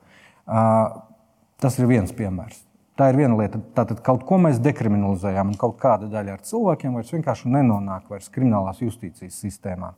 Tas 1.57 1.81
ir 1.81 1.89
viens 1.89 2.13
piemērs. 2.13 2.61
Tā 2.97 3.11
ir 3.11 3.19
viena 3.19 3.37
lieta. 3.37 3.59
Tātad 3.77 3.99
kaut 4.05 4.23
ko 4.25 4.39
mēs 4.41 4.57
dekriminalizējām, 4.65 5.53
un 5.53 5.61
kaut 5.61 5.75
kāda 5.81 6.09
daļa 6.09 6.33
ar 6.33 6.43
cilvēkiem 6.47 6.95
vairs 6.97 7.13
vienkārši 7.13 7.51
nenonāk 7.53 8.07
vairs 8.09 8.31
kriminālās 8.33 8.81
justīcijas 8.81 9.37
sistēmā. 9.37 9.91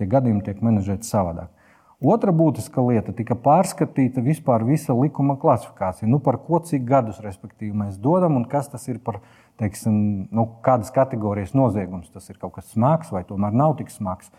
Tie 0.00 0.08
gadījumi 0.08 0.40
tiek 0.46 0.62
menedžēti 0.64 1.04
savādāk. 1.04 1.52
Otra 1.98 2.30
būtiska 2.30 2.78
lieta 2.86 3.12
tika 3.12 3.34
pārskatīta 3.34 4.22
vispār 4.22 4.62
visa 4.64 4.94
likuma 4.94 5.34
klasifikācija. 5.36 6.06
Nu, 6.08 6.20
par 6.22 6.38
ko 6.46 6.60
cik 6.62 6.84
gadus 6.86 7.18
mēs 7.20 7.98
dodam 7.98 8.36
un 8.38 8.44
kas 8.46 8.70
tas 8.70 8.86
ir 8.88 9.00
par 9.02 9.18
teiksim, 9.58 10.28
nu, 10.30 10.46
kādas 10.62 10.94
kategorijas 10.94 11.52
noziegums. 11.58 12.08
Tas 12.14 12.30
ir 12.30 12.38
kaut 12.38 12.54
kas 12.54 12.70
smags 12.70 13.10
vai 13.10 13.24
tomēr 13.24 13.52
nav 13.52 13.76
tik 13.76 13.90
smags. 13.90 14.30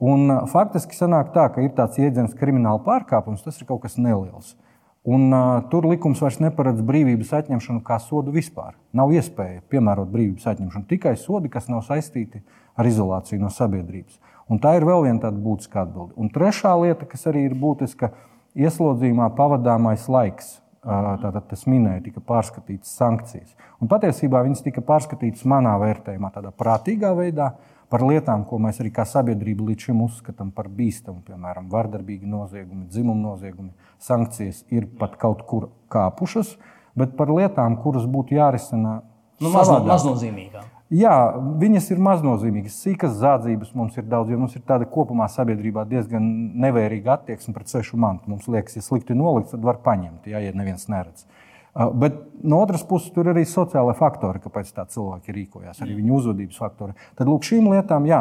Un, 0.00 0.26
faktiski 0.48 0.96
sanāk 0.96 1.30
tā, 1.36 1.46
ka 1.52 1.60
ir 1.60 1.76
tāds 1.76 2.00
jēdziens 2.00 2.34
krimināla 2.34 2.80
pārkāpums, 2.82 3.44
tas 3.44 3.60
ir 3.60 3.68
kaut 3.68 3.84
kas 3.84 4.00
neliels. 4.00 4.56
Un, 5.02 5.32
uh, 5.34 5.56
tur 5.66 5.88
likums 5.90 6.20
vairs 6.22 6.36
neparedz 6.38 6.78
brīvības 6.86 7.32
atņemšanu 7.40 7.80
kā 7.82 7.96
sodu 7.98 8.30
vispār. 8.30 8.76
Nav 8.94 9.10
iespēja 9.10 9.64
piemērot 9.72 10.12
brīvības 10.12 10.46
atņemšanu 10.52 10.86
tikai 10.90 11.16
sodi, 11.18 11.50
kas 11.50 11.66
nav 11.66 11.82
saistīti 11.88 12.44
ar 12.78 12.86
izolāciju 12.86 13.42
no 13.42 13.50
sabiedrības. 13.50 14.20
Un 14.46 14.60
tā 14.62 14.76
ir 14.78 14.86
vēl 14.86 15.08
viena 15.08 15.24
tāda 15.24 15.42
būtiska 15.42 15.82
atbilde. 15.82 16.14
Un 16.14 16.30
trešā 16.30 16.76
lieta, 16.78 17.08
kas 17.10 17.26
arī 17.30 17.48
ir 17.48 17.58
būtiska, 17.58 18.12
ieslodzījumā 18.54 19.32
pavadāmais 19.34 20.06
laiks. 20.12 20.58
Tātad 20.82 21.44
tas 21.50 21.60
minēja, 21.70 22.00
tika 22.08 22.22
pārskatītas 22.26 22.94
sankcijas. 22.98 23.52
Un 23.82 23.90
patiesībā 23.90 24.40
viņas 24.42 24.64
tika 24.64 24.82
pārskatītas 24.86 25.44
manā 25.46 25.76
vērtējumā, 25.78 26.32
tādā 26.34 26.50
prātīgā 26.58 27.12
veidā, 27.18 27.52
par 27.92 28.04
lietām, 28.08 28.46
ko 28.48 28.56
mēs 28.62 28.80
arī 28.80 28.90
kā 28.94 29.04
sabiedrība 29.08 29.66
līdz 29.68 29.90
šim 29.90 30.00
uzskatām 30.06 30.52
par 30.56 30.70
bīstamu, 30.72 31.20
piemēram, 31.26 31.68
vardarbīgi 31.72 32.28
noziegumi, 32.28 32.88
dzimuma 32.88 33.34
noziegumi. 33.34 33.72
Sankcijas 34.00 34.62
ir 34.72 34.88
pat 34.98 35.18
kaut 35.20 35.44
kur 35.48 35.68
kāpušas, 35.92 36.56
bet 36.98 37.12
par 37.18 37.32
lietām, 37.32 37.76
kuras 37.84 38.08
būtu 38.08 38.38
jārisina 38.38 39.02
nu, 39.42 39.52
maznozīmīgāk. 39.52 40.70
Jā, 40.92 41.12
viņas 41.60 41.86
ir 41.94 42.00
maznozīmīgas. 42.04 42.80
Sīkas 42.84 43.14
zādzības 43.20 43.70
mums 43.76 43.94
ir 43.96 44.04
daudz, 44.08 44.32
jo 44.32 44.40
mums 44.40 44.56
ir 44.58 44.64
tāda 44.68 44.88
kopumā 44.88 45.28
sabiedrībā 45.32 45.86
diezgan 45.88 46.26
nevērīga 46.64 47.14
attieksme 47.14 47.54
pret 47.56 47.72
svešu 47.72 48.00
mantu. 48.00 48.28
Mums 48.32 48.48
liekas, 48.52 48.76
ja 48.76 48.84
slikti 48.84 49.16
nolikts, 49.16 49.54
tad 49.54 49.64
var 49.64 49.80
paņemt, 49.84 50.28
jā, 50.28 50.42
ja 50.44 50.52
neviens 50.56 50.84
neredz. 50.92 51.24
Uh, 51.24 51.41
bet 51.74 52.18
no 52.42 52.60
otras 52.60 52.84
puses, 52.84 53.12
tur 53.14 53.26
ir 53.26 53.32
arī 53.36 53.46
sociālai 53.48 53.94
faktori, 53.96 54.42
kāpēc 54.44 54.72
tā 54.76 54.84
cilvēki 54.92 55.34
rīkojās, 55.36 55.80
arī 55.84 55.96
viņu 56.00 56.18
uzvedības 56.18 56.60
faktori. 56.60 56.96
Tad 57.18 57.30
lūk, 57.30 57.46
šīm 57.48 57.70
lietām 57.72 58.06
jā, 58.08 58.20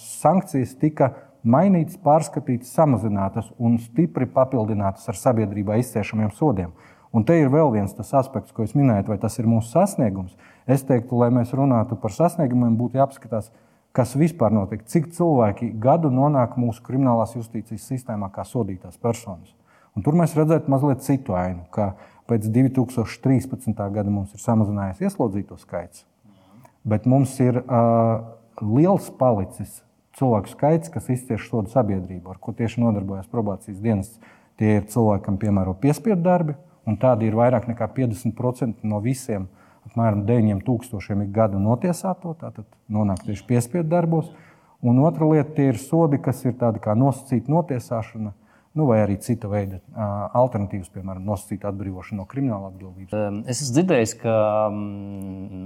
sankcijas 0.00 0.74
tika 0.80 1.12
mainītas, 1.46 1.98
pārskatītas, 2.02 2.72
samazinātas 2.74 3.52
un 3.62 3.78
stipri 3.82 4.26
papildinātas 4.26 5.06
ar 5.12 5.18
sabiedrībā 5.20 5.78
izciešamiem 5.82 6.32
sodiem. 6.34 6.74
Un 7.14 7.24
te 7.24 7.36
ir 7.38 7.48
vēl 7.52 7.70
viens 7.72 7.94
aspekts, 7.96 8.52
ko 8.52 8.66
es 8.66 8.74
minēju, 8.76 9.06
vai 9.12 9.18
tas 9.22 9.38
ir 9.38 9.46
mūsu 9.48 9.70
sasniegums. 9.70 10.34
Es 10.66 10.82
teiktu, 10.84 11.16
lai 11.20 11.30
mēs 11.32 11.54
runātu 11.54 11.96
par 12.02 12.12
sasniegumiem, 12.12 12.74
būtu 12.76 12.98
jāapskatās, 12.98 13.52
kas 13.96 14.16
vispār 14.18 14.52
notiek, 14.52 14.82
cik 14.84 15.12
cilvēki 15.16 15.70
gadu 15.80 16.10
nonāk 16.12 16.58
mūsu 16.60 16.82
kriminālās 16.84 17.36
justīcijas 17.38 17.86
sistēmā 17.88 18.28
kā 18.34 18.44
sodītās 18.44 18.98
personas. 19.00 19.54
Un 19.96 20.04
tur 20.04 20.18
mēs 20.18 20.34
redzētu 20.36 20.68
mazliet 20.68 21.06
citu 21.06 21.38
ainu, 21.38 21.62
pēc 22.30 22.48
2013. 22.52 23.72
gada 23.74 24.10
mums 24.10 24.34
ir 24.34 24.42
samazinājies 24.42 25.02
ieslodzīto 25.06 25.58
skaits, 25.60 26.04
bet 26.84 27.06
mums 27.06 27.34
ir 27.42 27.62
uh, 27.62 28.22
liels 28.62 29.10
palicis 29.18 29.82
cilvēku 30.16 30.52
skaits, 30.52 30.90
kas 30.92 31.10
izcieš 31.12 31.50
sodu 31.50 31.72
sabiedrību, 31.72 32.30
ar 32.32 32.40
ko 32.40 32.54
tieši 32.56 32.80
nodarbojas 32.82 33.28
probācijas 33.32 33.82
dienas. 33.84 34.14
Tie 34.56 34.78
ir 34.78 34.86
cilvēki, 34.88 35.24
kam 35.26 35.36
piemēro 35.40 35.74
piespiedu 35.76 36.22
darbi, 36.24 36.54
un 36.88 36.96
tādi 37.00 37.28
ir 37.28 37.36
vairāk 37.36 37.68
nekā 37.68 37.90
50% 37.92 38.86
no 38.88 39.02
visiem. 39.04 39.50
Apmēram 39.86 40.24
9000 40.26 41.26
ik 41.26 41.34
gadu 41.34 41.60
notiesāto, 41.62 42.32
tātad 42.40 42.64
nonāk 42.90 43.20
tieši 43.26 43.44
piespiedu 43.46 43.90
darbos. 43.92 44.32
Un 44.82 44.98
otra 45.04 45.28
lieta 45.28 45.62
ir 45.62 45.78
sodi, 45.80 46.18
kas 46.22 46.42
ir 46.44 46.56
tādi 46.58 46.80
kā 46.82 46.96
nosacīta 46.96 47.52
notiesāšana, 47.52 48.32
nu, 48.76 48.86
vai 48.88 49.00
arī 49.02 49.16
cita 49.24 49.48
veida 49.50 49.80
alternatīvas, 50.36 50.92
piemēram, 50.94 51.24
nosacīta 51.26 51.70
atbrīvošana 51.72 52.20
no 52.20 52.28
krimināla 52.30 52.70
atbildības. 52.70 53.44
Es 53.48 53.64
esmu 53.64 53.78
dzirdējis, 53.78 54.14
ka 54.20 54.36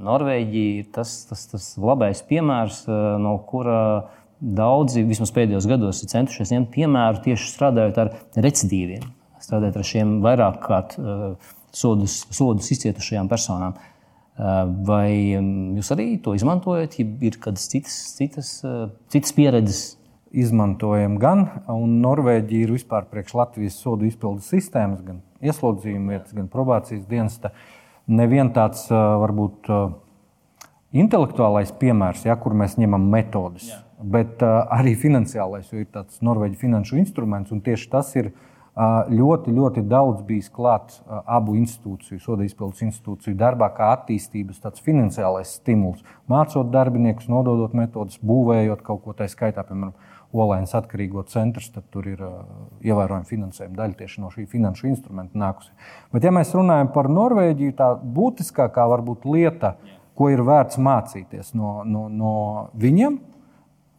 Norvēģija 0.09 0.81
ir 0.81 0.91
tas, 0.95 1.15
tas, 1.31 1.47
tas 1.51 1.71
labais 1.81 2.23
piemērs, 2.31 2.85
no 3.23 3.37
kura 3.51 3.81
daudzi 4.41 5.05
vismaz 5.05 5.35
pēdējos 5.37 5.69
gados 5.69 6.01
ir 6.05 6.13
centušies 6.15 6.55
ņemt 6.55 6.71
piemēru 6.73 7.25
tieši 7.27 7.51
strādājot 7.53 7.99
ar 8.01 8.15
recidīviem 8.41 9.11
strādāt 9.45 9.79
ar 9.79 9.87
šiem 9.87 10.19
vairāk 10.25 10.61
kārt 10.65 10.97
sodus, 11.77 12.23
sodus 12.35 12.71
izcietušajām 12.75 13.31
personām. 13.31 13.79
Vai 14.87 15.37
jūs 15.77 15.91
arī 15.93 16.15
to 16.25 16.35
izmantojat, 16.37 16.97
ja 17.01 17.07
ir 17.29 17.37
kādas 17.43 17.67
citas, 17.73 17.97
citas, 18.17 18.53
citas 19.13 19.35
pieredzes? 19.37 19.83
Izmantojam 20.31 21.17
gan, 21.19 21.47
un 21.67 21.97
Norvēģija 22.05 22.69
ir 22.69 22.73
vispār 22.77 23.09
priekš 23.11 23.35
Latvijas 23.35 23.79
sodu 23.83 24.07
izpildes 24.07 24.47
sistēmas, 24.53 25.01
gan 25.03 25.25
ieslodzījuma 25.43 26.15
vietas, 26.15 26.35
gan 26.37 26.47
probācijas 26.53 27.03
dienesta. 27.11 27.51
Neviens 28.07 28.55
tāds 28.55 28.85
varbūt 28.91 29.67
intelektuālais 30.95 31.73
piemērs, 31.81 32.23
ja, 32.27 32.37
kur 32.39 32.55
mēs 32.59 32.77
ņemam 32.79 33.09
metodus, 33.11 33.73
Jā. 33.73 33.81
bet 33.99 34.43
arī 34.43 34.95
finansiālais, 34.99 35.73
jo 35.73 35.83
ir 35.83 35.91
tāds 35.91 36.23
Norvēģijas 36.23 36.63
finanšu 36.63 36.99
instruments, 37.03 37.51
un 37.55 37.63
tieši 37.67 37.91
tas 37.91 38.15
ir 38.19 38.31
ļoti, 39.11 39.51
ļoti 39.55 39.83
daudz 39.91 40.23
bijis 40.27 40.47
klāts 40.55 41.03
abu 41.27 41.57
institūciju, 41.59 42.21
soda 42.23 42.47
izpildes 42.47 42.85
institūciju 42.87 43.35
darbā, 43.39 43.67
kā 43.75 43.91
attīstības 43.97 44.63
tāds 44.63 44.83
finansiālais 44.87 45.57
stimuls. 45.59 46.07
Mācot 46.31 46.71
darbiniekus, 46.71 47.27
nododot 47.29 47.75
metodus, 47.75 48.23
būvējot 48.23 48.87
kaut 48.87 49.03
ko 49.05 49.17
tā 49.19 49.27
skaitā, 49.31 49.67
piemēram, 49.67 49.93
Olēnas 50.31 50.77
atkarīgo 50.79 51.25
centrs, 51.27 51.73
tad 51.75 51.89
tur 51.91 52.07
ir 52.07 52.21
uh, 52.23 52.45
ievērojama 52.87 53.27
finansējuma 53.27 53.75
daļa 53.81 53.99
tieši 53.99 54.23
no 54.23 54.31
šī 54.31 54.45
finanšu 54.51 54.87
instrumenta 54.91 55.39
nākusi. 55.41 55.73
Bet, 56.15 56.27
ja 56.27 56.31
mēs 56.35 56.53
runājam 56.55 56.93
par 56.95 57.11
Norvēģiju, 57.11 57.75
tā 57.79 57.91
būtiskākā 57.99 58.85
varbūt 58.93 59.27
lieta, 59.27 59.75
ko 60.15 60.29
ir 60.31 60.45
vērts 60.47 60.79
mācīties 60.79 61.51
no, 61.59 61.81
no, 61.83 62.07
no 62.13 62.35
viņiem, 62.79 63.19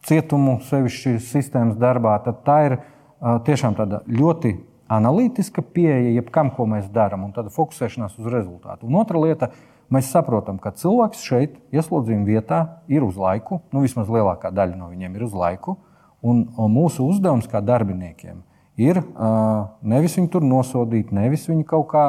cietumu 0.08 0.56
sevišķi 0.70 1.18
sistēmas 1.22 1.76
darbā, 1.80 2.16
tad 2.24 2.40
tā 2.48 2.58
ir 2.70 2.78
uh, 2.78 3.36
tiešām 3.44 3.76
tāda 3.76 4.00
ļoti 4.08 4.56
analītiska 4.92 5.64
pieeja 5.74 6.16
jebkam, 6.16 6.50
ko 6.56 6.66
mēs 6.68 6.88
darām, 6.92 7.26
un 7.28 7.36
tāda 7.36 7.52
fokusēšanās 7.52 8.18
uz 8.20 8.32
rezultātu. 8.32 8.88
Un 8.88 8.98
otra 9.00 9.20
lieta, 9.20 9.52
mēs 9.92 10.10
saprotam, 10.12 10.58
ka 10.62 10.74
cilvēks 10.76 11.22
šeit, 11.28 11.56
ieslodzījuma 11.76 12.28
vietā, 12.28 12.60
ir 12.92 13.04
uz 13.06 13.20
laiku, 13.20 13.62
nu 13.72 13.84
vismaz 13.84 14.10
lielākā 14.12 14.52
daļa 14.54 14.80
no 14.80 14.92
viņiem 14.92 15.16
ir 15.16 15.28
uz 15.28 15.36
laiku. 15.36 15.78
Un, 16.22 16.44
un 16.54 16.70
mūsu 16.70 17.04
uzdevums 17.10 17.48
kā 17.50 17.58
darbiniekiem 17.64 18.44
ir 18.78 19.00
uh, 19.02 19.72
nevis 19.82 20.14
viņu 20.18 20.30
tur 20.32 20.46
nosodīt, 20.46 21.10
nevis 21.14 21.48
viņu 21.50 21.66
kaut 21.68 21.88
kā 21.90 22.06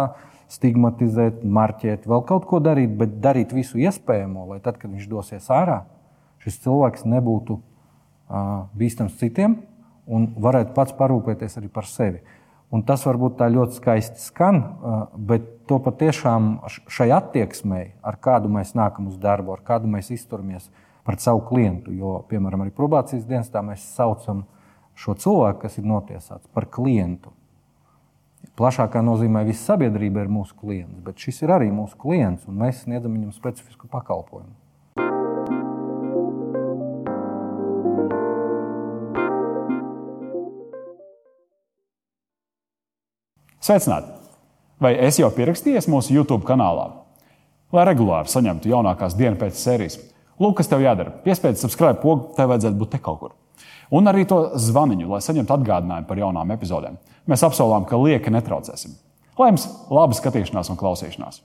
stigmatizēt, 0.54 1.42
marķēt, 1.44 2.06
vēl 2.06 2.22
kaut 2.30 2.46
ko 2.50 2.60
darīt, 2.62 2.94
bet 3.00 3.18
darīt 3.24 3.56
visu 3.56 3.82
iespējamo, 3.82 4.46
lai 4.52 4.60
tad, 4.62 4.78
kad 4.78 4.94
viņš 4.94 5.10
dosies 5.10 5.50
ārā, 5.50 5.82
šis 6.46 6.62
cilvēks 6.62 7.08
nebūtu 7.10 7.58
uh, 7.58 8.70
bīstams 8.78 9.18
citiem 9.18 9.58
un 10.06 10.30
varētu 10.38 10.76
pats 10.78 10.94
parūpēties 10.98 11.58
arī 11.58 11.72
par 11.74 11.90
sevi. 11.90 12.22
Un 12.74 12.82
tas 12.82 13.04
varbūt 13.06 13.38
tā 13.38 13.48
ļoti 13.54 13.78
skaisti 13.78 14.24
skan, 14.24 14.60
bet 15.30 15.46
to 15.70 15.78
patiešām 15.84 16.56
šai 16.90 17.12
attieksmei, 17.14 17.92
ar 18.02 18.18
kādu 18.18 18.50
mēs 18.50 18.74
nākam 18.74 19.12
uz 19.12 19.20
darbu, 19.22 19.54
ar 19.54 19.62
kādu 19.66 19.92
mēs 19.92 20.10
izturamies 20.16 20.72
pret 21.04 21.24
savu 21.24 21.44
klientu. 21.48 21.94
Jo, 21.94 22.18
piemēram, 22.30 22.66
arī 22.66 22.74
probācijas 22.76 23.28
dienestā 23.28 23.64
mēs 23.66 23.86
saucam 23.96 24.44
šo 24.96 25.16
cilvēku, 25.20 25.64
kas 25.66 25.80
ir 25.80 25.88
notiesāts 25.90 26.50
par 26.54 26.70
klientu. 26.72 27.34
Plašākā 28.60 29.02
nozīmē 29.02 29.46
visa 29.48 29.72
sabiedrība 29.72 30.26
ir 30.26 30.32
mūsu 30.32 30.56
klients, 30.60 31.00
bet 31.06 31.22
šis 31.22 31.46
ir 31.46 31.56
arī 31.56 31.72
mūsu 31.74 31.98
klients, 31.98 32.44
un 32.48 32.60
mēs 32.60 32.84
sniedzam 32.84 33.16
viņam 33.16 33.32
specifisku 33.34 33.88
pakalpojumu. 33.90 34.54
Sveicināti! 43.64 44.12
Vai 44.84 44.92
es 45.00 45.16
jau 45.22 45.30
pierakstījos 45.32 45.88
mūsu 45.88 46.12
YouTube 46.12 46.44
kanālā? 46.44 46.90
Lai 47.74 47.86
regulāri 47.88 48.28
saņemtu 48.28 48.68
jaunākās 48.68 49.16
dienas 49.16 49.40
pēc 49.40 49.56
sērijas, 49.56 49.96
lūk, 50.44 50.58
kas 50.60 50.70
tev 50.72 50.84
jādara. 50.84 51.16
Piespiedz 51.24 51.64
subscribe 51.64 52.02
pogu, 52.04 52.34
tev 52.38 52.52
vajadzētu 52.52 52.80
būt 52.80 52.94
te 52.96 53.02
kaut 53.04 53.22
kur. 53.22 53.34
Un 53.94 54.10
arī 54.10 54.26
to 54.28 54.40
zvaniņu, 54.60 55.08
lai 55.12 55.22
saņemtu 55.24 55.56
atgādinājumu 55.56 56.10
par 56.10 56.20
jaunām 56.20 56.54
epizodēm. 56.56 57.00
Mēs 57.30 57.44
apsolām, 57.46 57.88
ka 57.88 58.00
lieki 58.00 58.34
netraucēsim. 58.34 58.96
Lai 59.40 59.50
jums 59.54 59.68
laba 59.94 60.18
skatīšanās 60.18 60.70
un 60.74 60.80
klausīšanās! 60.80 61.42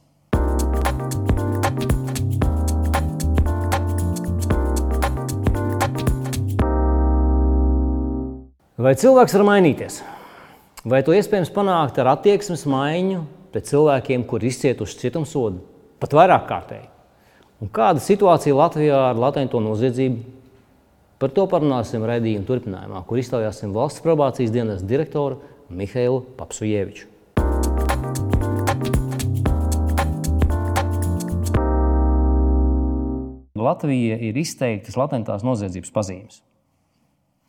Vai 8.78 8.92
cilvēks 8.94 9.34
var 9.34 9.42
mainīties? 9.48 10.02
Vai 10.86 11.00
to 11.02 11.10
iespējams 11.16 11.50
panākt 11.50 11.96
ar 11.98 12.12
attieksmes 12.12 12.62
maiņu 12.70 13.24
pret 13.50 13.66
cilvēkiem, 13.66 14.22
kuri 14.28 14.52
izcietuši 14.52 15.00
cietumsodu 15.00 15.64
pat 15.98 16.14
vairāk 16.14 16.46
kārtēji? 16.46 16.86
Un 17.58 17.70
kāda 17.74 17.98
situācija 17.98 18.54
Latvijā 18.54 18.98
ar 19.08 19.18
latento 19.18 19.58
noziedzību? 19.58 20.20
Par 21.18 21.32
to 21.34 21.42
parunāsim 21.50 22.04
raidījuma 22.06 22.46
turpinājumā, 22.46 23.00
kur 23.08 23.18
iztaujāsim 23.18 23.72
valsts 23.74 24.04
probācijas 24.04 24.52
dienas 24.54 24.84
direktoru 24.86 25.40
Mihailu 25.66 26.20
Papsujeviču. 26.38 27.08
Latvija 33.58 34.20
ir 34.22 34.38
izteiktas 34.38 34.94
latentās 34.94 35.42
noziedzības 35.42 35.90
pazīmes. 35.90 36.38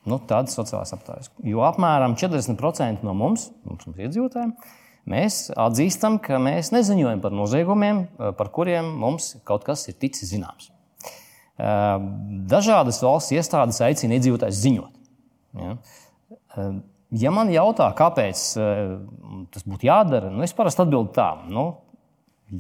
Nu, 0.10 0.18
tādas 0.26 0.58
sociālās 0.58 0.96
aptaujas. 0.96 1.30
Jo 1.46 1.62
apmēram 1.70 2.18
40% 2.18 3.06
no 3.06 3.14
mums, 3.14 3.52
mums 3.62 3.86
iedzīvotājiem, 3.94 4.58
mēs 5.10 5.48
atzīstam, 5.58 6.20
ka 6.24 6.40
mēs 6.42 6.72
neziņojam 6.76 7.24
par 7.24 7.34
noziegumiem, 7.36 8.04
par 8.38 8.52
kuriem 8.56 8.92
mums 9.02 9.34
kaut 9.48 9.66
kas 9.68 9.88
ir 9.90 9.98
ticis 10.00 10.32
zināms. 10.34 10.70
Dažādas 12.50 13.02
valsts 13.04 13.34
iestādes 13.36 13.82
aicina 13.84 14.16
iedzīvotājus 14.16 14.62
ziņot. 14.64 14.96
Ja? 15.60 15.74
ja 17.26 17.34
man 17.36 17.52
jautā, 17.52 17.90
kāpēc 17.98 18.46
tas 19.52 19.66
būtu 19.66 19.90
jādara, 19.90 20.32
nu, 20.32 20.46
es 20.46 20.56
parasti 20.56 20.86
atbildu 20.86 21.12
tā, 21.18 21.34
nu, 21.52 21.66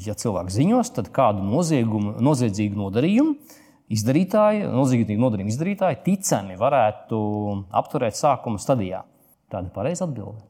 ja 0.05 0.17
cilvēks 0.17 0.57
ziņos, 0.59 0.91
tad 0.97 1.13
kādu 1.15 1.45
noziegumu, 1.45 2.17
noziedzīgu 2.23 2.81
nodarījumu 2.81 3.37
izdarītāji, 3.89 4.67
nozīmīgi 4.69 5.17
nodarījuma 5.21 5.53
izdarītāji, 5.53 6.01
ticami 6.05 6.59
varētu 6.59 7.21
apturēt 7.79 8.19
sākuma 8.19 8.61
stadijā? 8.61 9.05
Tāda 9.49 9.69
ir 9.69 9.73
pareiza 9.73 10.05
atbilde. 10.05 10.48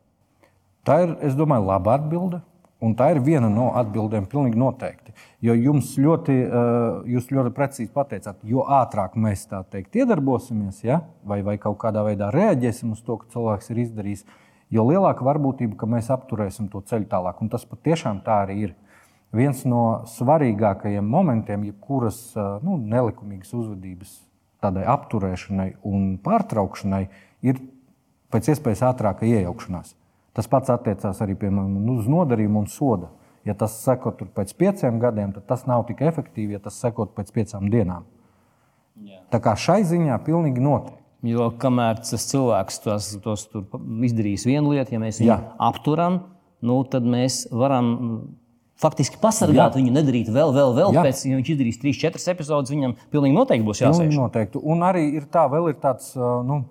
Tā 0.90 1.04
ir, 1.06 1.12
es 1.22 1.36
domāju, 1.38 1.68
laba 1.70 2.00
atbilde. 2.00 2.40
Un 2.82 2.94
tā 2.98 3.10
ir 3.12 3.20
viena 3.22 3.50
no 3.52 3.68
atbildēm, 3.76 4.26
pilnīgi 4.32 4.58
noteikti. 4.58 5.12
Jo 5.44 5.54
jums 5.54 5.92
ļoti, 6.00 6.36
eh, 6.48 7.10
jūs 7.14 7.28
ļoti 7.30 7.52
precīzi 7.54 7.92
pateicāt, 7.94 8.40
jo 8.42 8.64
ātrāk 8.64 9.18
mēs 9.20 9.44
tā 9.52 9.60
teikt 9.70 10.00
iedarbosimies, 10.00 10.80
ja? 10.84 11.02
vai, 11.24 11.42
vai 11.44 11.58
kaut 11.58 11.78
kādā 11.78 12.02
veidā 12.08 12.32
reaģēsim 12.34 12.96
uz 12.96 13.04
to, 13.04 13.18
ka 13.20 13.28
cilvēks 13.36 13.70
ir 13.70 13.84
izdarījis, 13.84 14.24
jo 14.72 14.88
lielāka 14.88 15.28
varbūtība, 15.28 15.76
ka 15.76 15.92
mēs 15.92 16.10
apturēsim 16.10 16.72
to 16.72 16.82
ceļu 16.82 17.06
tālāk. 17.12 17.44
Un 17.44 17.52
tas 17.52 17.68
patiešām 17.68 18.24
tā 18.24 18.46
arī 18.48 18.58
ir 18.70 18.76
viens 19.36 19.66
no 19.68 20.06
svarīgākajiem 20.08 21.04
momentiem, 21.06 21.68
jebkuras 21.70 22.34
nu, 22.64 22.80
nelikumīgas 22.80 23.54
uzvedības 23.54 24.22
tādai 24.64 24.88
apturēšanai 24.88 25.74
un 25.84 26.16
pārtraukšanai, 26.24 27.06
ir 27.44 27.60
pēc 28.32 28.54
iespējas 28.56 28.88
ātrāka 28.94 29.28
iejaukšanās. 29.28 29.99
Tas 30.40 30.48
pats 30.48 30.72
attiecās 30.72 31.18
arī 31.20 31.34
piemēram, 31.36 31.74
uz 31.98 32.06
nodarījumu 32.08 32.62
un 32.62 32.70
sodu. 32.72 33.10
Ja 33.48 33.56
tas 33.60 33.74
sekot 33.84 34.22
pēc 34.36 34.54
pieciem 34.56 35.00
gadiem, 35.02 35.34
tad 35.36 35.50
tas 35.50 35.66
nav 35.68 35.84
tik 35.90 36.00
efektīvi, 36.08 36.56
ja 36.56 36.62
tas 36.64 36.78
sekot 36.80 37.12
pēc 37.18 37.34
piecām 37.36 37.68
dienām. 37.72 38.06
Jā. 39.04 39.20
Tā 39.34 39.42
kā 39.44 39.58
šai 39.60 39.82
ziņā 39.88 40.16
pilnīgi 40.24 40.64
noteikti. 40.64 40.96
Jo 41.28 41.50
kamēr 41.60 42.00
tas 42.00 42.24
cilvēks 42.30 42.80
tos, 42.86 43.08
tos 43.20 43.42
izdarīs 44.08 44.46
vienu 44.48 44.72
lietu, 44.72 44.96
ja 44.96 45.02
mēs 45.04 45.20
viņu 45.20 45.34
Jā. 45.34 45.40
apturam, 45.68 46.22
nu, 46.64 46.78
tad 46.88 47.04
mēs 47.04 47.42
varam 47.52 47.90
faktiski 48.80 49.20
pasargāt 49.20 49.76
Jā. 49.76 49.82
viņu, 49.82 49.92
nedarīt 49.98 50.32
vēl, 50.32 50.54
vēl, 50.56 50.72
vēl. 50.78 50.96
Jā. 50.96 51.04
Pēc, 51.10 51.26
ja 51.28 51.40
viņš 51.42 51.52
izdarīs 51.52 51.84
3, 51.84 51.96
4 52.06 52.32
epizodus, 52.32 52.72
viņam 52.72 52.96
pilnīgi 53.12 53.36
noteikti 53.36 53.68
būs 53.68 53.84
jāsaka. 53.84 54.16
Noteikti. 54.16 54.64
Un 54.64 54.88
arī 54.88 55.10
ir 55.20 55.28
tā, 55.28 55.44
vēl 55.52 55.74
ir 55.74 55.80
tāds. 55.84 56.14
Nu, 56.48 56.62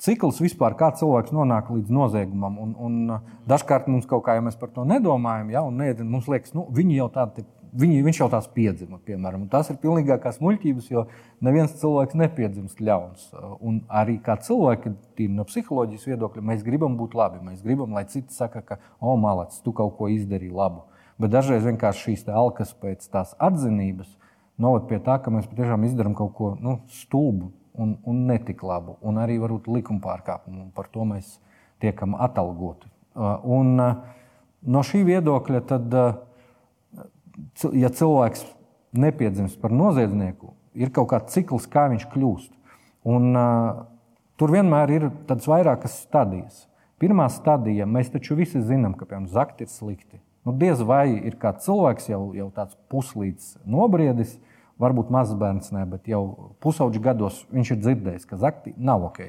Cikls 0.00 0.40
vispār, 0.40 0.74
kā 0.80 0.88
cilvēks 0.96 1.34
nonāk 1.36 1.68
līdz 1.74 1.92
noziegumam. 1.92 2.56
Un, 2.62 2.70
un 2.80 3.46
dažkārt 3.48 3.88
mums 3.90 4.08
kaut 4.08 4.24
kā, 4.24 4.38
ja 4.38 4.44
mēs 4.44 4.56
par 4.60 4.72
to 4.72 4.86
nedomājam, 4.88 5.50
ja, 5.52 5.64
needam, 5.68 6.08
mums 6.08 6.28
liekas, 6.30 6.54
nu, 6.56 6.64
viņi 6.72 7.02
jau 7.02 7.08
tādi 7.12 7.44
viņi, 7.76 8.00
viņš 8.06 8.20
jau 8.22 8.28
tās 8.32 8.48
piedzima. 8.50 8.98
Piemēram. 9.06 9.44
Un 9.44 9.50
tas 9.52 9.70
ir 9.70 9.78
pilnīgākās 9.82 10.40
muļķības, 10.42 10.88
jo 10.90 11.04
neviens 11.44 11.76
cilvēks 11.80 12.16
nepiedzimst 12.18 12.80
ļauns. 12.82 13.28
Un 13.60 13.82
arī 13.86 14.18
kā 14.24 14.36
cilvēki, 14.42 14.94
no 15.36 15.46
psiholoģijas 15.48 16.08
viedokļa, 16.10 16.46
mēs 16.52 16.64
gribam 16.66 16.96
būt 17.00 17.14
labi. 17.18 17.42
Mēs 17.46 17.62
gribam, 17.66 17.94
lai 17.96 18.06
citi 18.10 18.34
saka, 18.34 18.64
ka, 18.66 18.80
o, 18.98 19.14
malacis, 19.20 19.62
tu 19.64 19.74
kaut 19.76 19.96
ko 19.98 20.10
izdarīji 20.12 20.54
labu. 20.56 20.86
Bet 21.20 21.34
dažreiz 21.34 21.66
vienkārši 21.68 22.06
šīs 22.08 22.26
alkas 22.32 22.72
pēc 22.80 23.04
tās 23.12 23.36
atzinības 23.38 24.16
noved 24.60 24.88
pie 24.88 25.00
tā, 25.04 25.18
ka 25.20 25.32
mēs 25.32 25.48
patiešām 25.50 25.84
izdarām 25.88 26.16
kaut 26.16 26.32
ko 26.36 26.54
nu, 26.60 26.78
stulbu 26.92 27.52
un, 27.74 27.96
un 28.08 28.24
netik 28.28 28.62
labu, 28.66 28.96
un 29.06 29.20
arī 29.20 29.38
varbūt 29.42 29.68
likuma 29.70 30.02
pārkāpumu. 30.04 30.70
Par 30.76 30.88
to 30.92 31.06
mēs 31.08 31.38
tiekam 31.82 32.16
atalgoti. 32.18 32.88
Uh, 33.14 33.36
un, 33.58 33.74
uh, 33.80 33.98
no 34.62 34.82
šī 34.86 35.02
viedokļa, 35.08 35.60
tad, 35.68 35.94
uh, 35.96 37.70
ja 37.76 37.90
cilvēks 37.90 38.44
nepiedzimst 38.96 39.60
par 39.62 39.74
noziedznieku, 39.74 40.54
ir 40.78 40.92
kaut 40.94 41.10
kāds 41.12 41.34
cikls, 41.34 41.68
kā 41.70 41.88
viņš 41.92 42.08
kļūst. 42.12 42.50
Un, 43.10 43.30
tur 44.36 44.52
vienmēr 44.52 44.90
ir 44.92 45.06
tādas 45.28 45.46
vairākas 45.48 45.94
stadijas. 46.02 46.66
Pirmā 47.00 47.30
stadija, 47.32 47.86
mēs 47.88 48.10
taču 48.12 48.36
visi 48.36 48.60
zinām, 48.60 48.92
ka 48.92 49.06
piemēram 49.06 49.30
zakt 49.32 49.62
ir 49.64 49.70
slikti. 49.72 50.20
Nu, 50.44 50.52
diez 50.56 50.80
vai 50.84 51.06
ir 51.16 51.36
kāds 51.40 51.64
cilvēks 51.64 52.10
jau, 52.10 52.20
jau 52.36 52.48
tāds 52.52 52.76
puslīdz 52.92 53.54
nobriedis, 53.68 54.36
varbūt 54.80 55.12
mazs 55.12 55.36
bērns, 55.38 55.70
ne, 55.76 55.84
bet 55.88 56.08
jau 56.10 56.22
pusauģi 56.64 57.02
gados 57.04 57.44
viņš 57.52 57.74
ir 57.74 57.80
dzirdējis, 57.80 58.26
ka 58.28 58.40
zakti 58.40 58.74
nav 58.76 59.04
ok. 59.10 59.22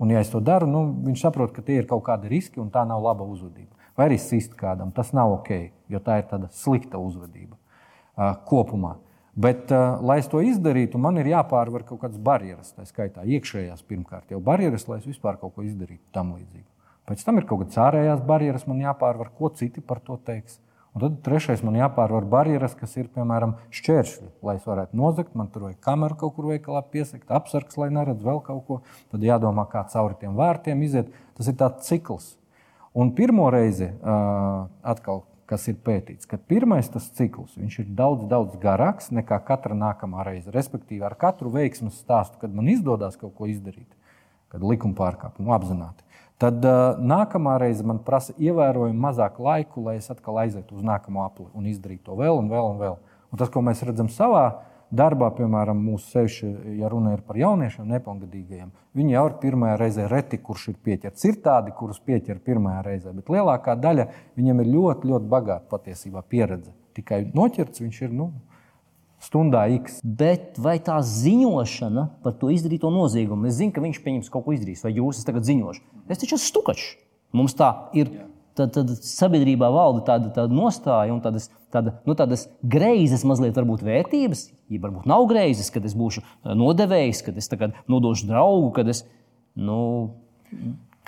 Un, 0.00 0.10
ja 0.14 0.22
es 0.22 0.30
to 0.32 0.40
daru, 0.42 0.68
nu, 0.70 0.84
viņš 1.06 1.26
saprot, 1.26 1.52
ka 1.54 1.64
tie 1.66 1.80
ir 1.80 1.88
kaut 1.90 2.04
kādi 2.06 2.30
riski 2.30 2.62
un 2.62 2.70
tā 2.72 2.84
nav 2.88 3.02
laba 3.04 3.26
uzvedība. 3.26 3.74
Vai 3.98 4.06
arī 4.08 4.18
sist 4.22 4.54
kādam, 4.58 4.92
tas 4.94 5.10
nav 5.16 5.34
ok, 5.40 5.50
jo 5.92 6.00
tā 6.04 6.20
ir 6.20 6.28
tāda 6.30 6.48
slikta 6.54 7.00
uzvedība 7.02 7.56
uh, 7.56 8.36
kopumā. 8.48 8.96
Bet, 9.40 9.68
uh, 9.74 9.98
lai 10.04 10.18
es 10.22 10.28
to 10.30 10.40
izdarītu, 10.42 10.98
man 10.98 11.20
ir 11.20 11.28
jāpārvar 11.30 11.84
kaut 11.86 12.00
kādas 12.04 12.22
barjeras, 12.22 12.72
tā 12.76 12.86
skaitā 12.88 13.26
iekšējās 13.26 13.84
pirmkārt, 13.86 14.30
jau 14.32 14.40
barjeras, 14.42 14.86
lai 14.88 14.98
es 15.02 15.06
vispār 15.10 15.38
kaut 15.42 15.54
ko 15.56 15.66
izdarītu 15.66 16.02
tam 16.14 16.32
līdzīgu. 16.38 16.66
Pēc 17.10 17.22
tam 17.26 17.40
ir 17.40 17.46
kaut 17.50 17.64
kādas 17.64 17.78
ārējās 17.82 18.24
barjeras, 18.26 18.66
man 18.70 18.82
jāpārvar, 18.82 19.32
ko 19.36 19.50
citi 19.58 19.82
par 19.82 20.02
to 20.06 20.18
teiks. 20.26 20.60
Un 20.90 21.04
tad 21.04 21.20
trešais 21.22 21.60
man 21.62 21.76
jāpārvar 21.78 22.24
barjeras, 22.26 22.74
kas 22.74 22.96
ir 22.98 23.06
piemēram 23.14 23.54
šķēršļi, 23.78 24.28
lai 24.42 24.56
es 24.58 24.66
varētu 24.66 24.98
nozagt. 24.98 25.36
Man 25.38 25.46
tur 25.54 25.68
vajag 25.68 25.78
kameru 25.86 26.18
kaut 26.18 26.34
kur 26.34 26.48
veikalā 26.50 26.82
piesakt, 26.90 27.30
apsargs, 27.30 27.78
lai 27.78 27.92
neredz 27.94 28.26
vēl 28.26 28.42
kaut 28.42 28.64
ko. 28.66 28.80
Tad 29.12 29.22
jādomā, 29.22 29.68
kā 29.70 29.84
cauri 29.92 30.18
tiem 30.18 30.34
vārtiem 30.38 30.82
iziet. 30.82 31.12
Tas 31.38 31.50
ir 31.50 31.54
tāds 31.60 31.86
cikls. 31.86 32.32
Un 32.90 33.12
pirmo 33.14 33.46
reizi, 33.54 33.92
atkal, 34.82 35.22
kas 35.50 35.68
ir 35.70 35.78
pētīts, 35.82 36.26
ka 36.30 36.38
pirmais 36.50 36.90
tas 36.90 37.06
cikls 37.14 37.54
ir 37.58 37.86
daudz, 37.94 38.26
daudz 38.30 38.58
garāks 38.62 39.12
nekā 39.14 39.38
katra 39.46 39.78
nākamā 39.78 40.26
reize. 40.26 40.50
Respektīvi, 40.54 41.04
ar 41.06 41.14
katru 41.18 41.54
veiksmes 41.54 42.02
stāstu, 42.02 42.38
kad 42.42 42.54
man 42.54 42.70
izdodas 42.70 43.18
kaut 43.18 43.36
ko 43.38 43.46
izdarīt, 43.50 43.88
kad 44.50 44.62
likuma 44.66 44.98
pārkāpumu 44.98 45.54
apzināti 45.54 46.02
Tad 46.40 46.64
uh, 46.64 46.96
nākamā 46.96 47.58
reize 47.60 47.84
man 47.84 47.98
prasa 48.04 48.32
ievērojami 48.40 48.96
mazāk 48.96 49.36
laiku, 49.44 49.82
lai 49.84 49.98
es 49.98 50.08
atkal 50.12 50.40
aizietu 50.40 50.78
uz 50.78 50.84
nākamo 50.86 51.20
apli 51.26 51.44
un 51.52 51.68
izdarītu 51.68 52.06
to 52.06 52.16
vēl 52.16 52.40
un 52.40 52.48
vēl 52.48 52.68
un 52.72 52.80
vēl. 52.80 52.96
Un 53.30 53.40
tas, 53.40 53.50
ko 53.52 53.60
mēs 53.64 53.82
redzam 53.84 54.08
savā 54.08 54.46
darbā, 54.90 55.28
piemēram, 55.36 55.78
mūsu 55.84 56.08
sevišķi, 56.14 56.50
ja 56.80 56.88
runa 56.90 57.12
ir 57.14 57.22
par 57.26 57.38
jauniešiem, 57.38 57.86
nepilngadīgajiem, 57.92 58.72
viņi 58.96 59.14
jau 59.14 59.24
ir 59.28 59.36
pirmajā 59.44 59.76
reizē 59.84 60.08
reti, 60.10 60.40
kurš 60.42 60.70
ir 60.72 60.80
pieķerts. 60.88 61.26
Ir 61.28 61.38
tādi, 61.44 61.74
kurus 61.76 62.00
pieķer 62.02 62.40
pirmajā 62.46 62.82
reizē, 62.88 63.14
bet 63.14 63.30
lielākā 63.30 63.76
daļa 63.78 64.08
viņiem 64.40 64.64
ir 64.64 64.72
ļoti, 64.72 65.12
ļoti 65.12 65.30
bagāta 65.30 65.70
patiesībā 65.70 66.24
pieredze. 66.26 66.72
Tikai 66.96 67.26
noķerts 67.36 67.84
viņš 67.84 68.00
ir. 68.08 68.16
Nu, 68.16 68.32
stundā 69.20 69.66
X. 69.76 70.00
Bet 70.02 70.58
vai 70.60 70.78
tā 70.82 70.98
ziņošana 71.04 72.06
par 72.24 72.34
to 72.40 72.50
izdarīto 72.52 72.90
noziegumu, 72.92 73.48
es 73.50 73.58
zinu, 73.60 73.74
ka 73.76 73.84
viņš 73.84 74.00
pieņems 74.04 74.32
kaut 74.32 74.46
ko 74.46 74.56
izdarīs, 74.56 74.82
vai 74.86 74.94
jūs 74.96 75.22
tagad 75.28 75.46
ziņošu. 75.46 75.84
Es 76.10 76.20
taču 76.20 76.36
esmu 76.36 76.50
stukačs. 76.50 76.90
Mums 77.36 77.54
tā 77.58 77.70
ir. 77.96 78.10
Tad, 78.58 78.72
tad 78.74 78.88
sabiedrībā 79.06 79.68
valda 79.72 80.02
tāda, 80.04 80.30
tāda 80.34 80.52
nostāja 80.52 81.14
un 81.14 81.20
tādas, 81.22 81.46
tāda, 81.72 81.92
nu, 82.04 82.16
tādas 82.18 82.42
greizes, 82.66 83.22
mazliet 83.24 83.54
varbūt 83.56 83.84
vērtības, 83.86 84.42
ja 84.74 84.80
varbūt 84.82 85.06
nav 85.08 85.22
greizes, 85.30 85.70
kad 85.72 85.86
es 85.86 85.94
būšu 85.96 86.20
nodevējis, 86.58 87.22
kad 87.24 87.38
es 87.40 87.48
nodošu 87.88 88.26
draugu, 88.28 88.72
kad 88.74 88.90
es. 88.90 89.04
Nu, 89.54 89.78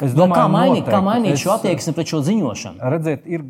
Es 0.03 0.15
Domāju, 0.17 0.35
kā 0.35 0.47
mainīt, 0.51 0.87
kā 0.89 0.99
mainīt 1.05 1.35
Es- 1.37 1.43
šo 1.45 1.53
attieksmi 1.59 1.93
pret 1.95 2.09
šo 2.11 2.23
ziņošanu? 2.27 2.81
Redziet, 2.95 3.27
ir 3.29 3.45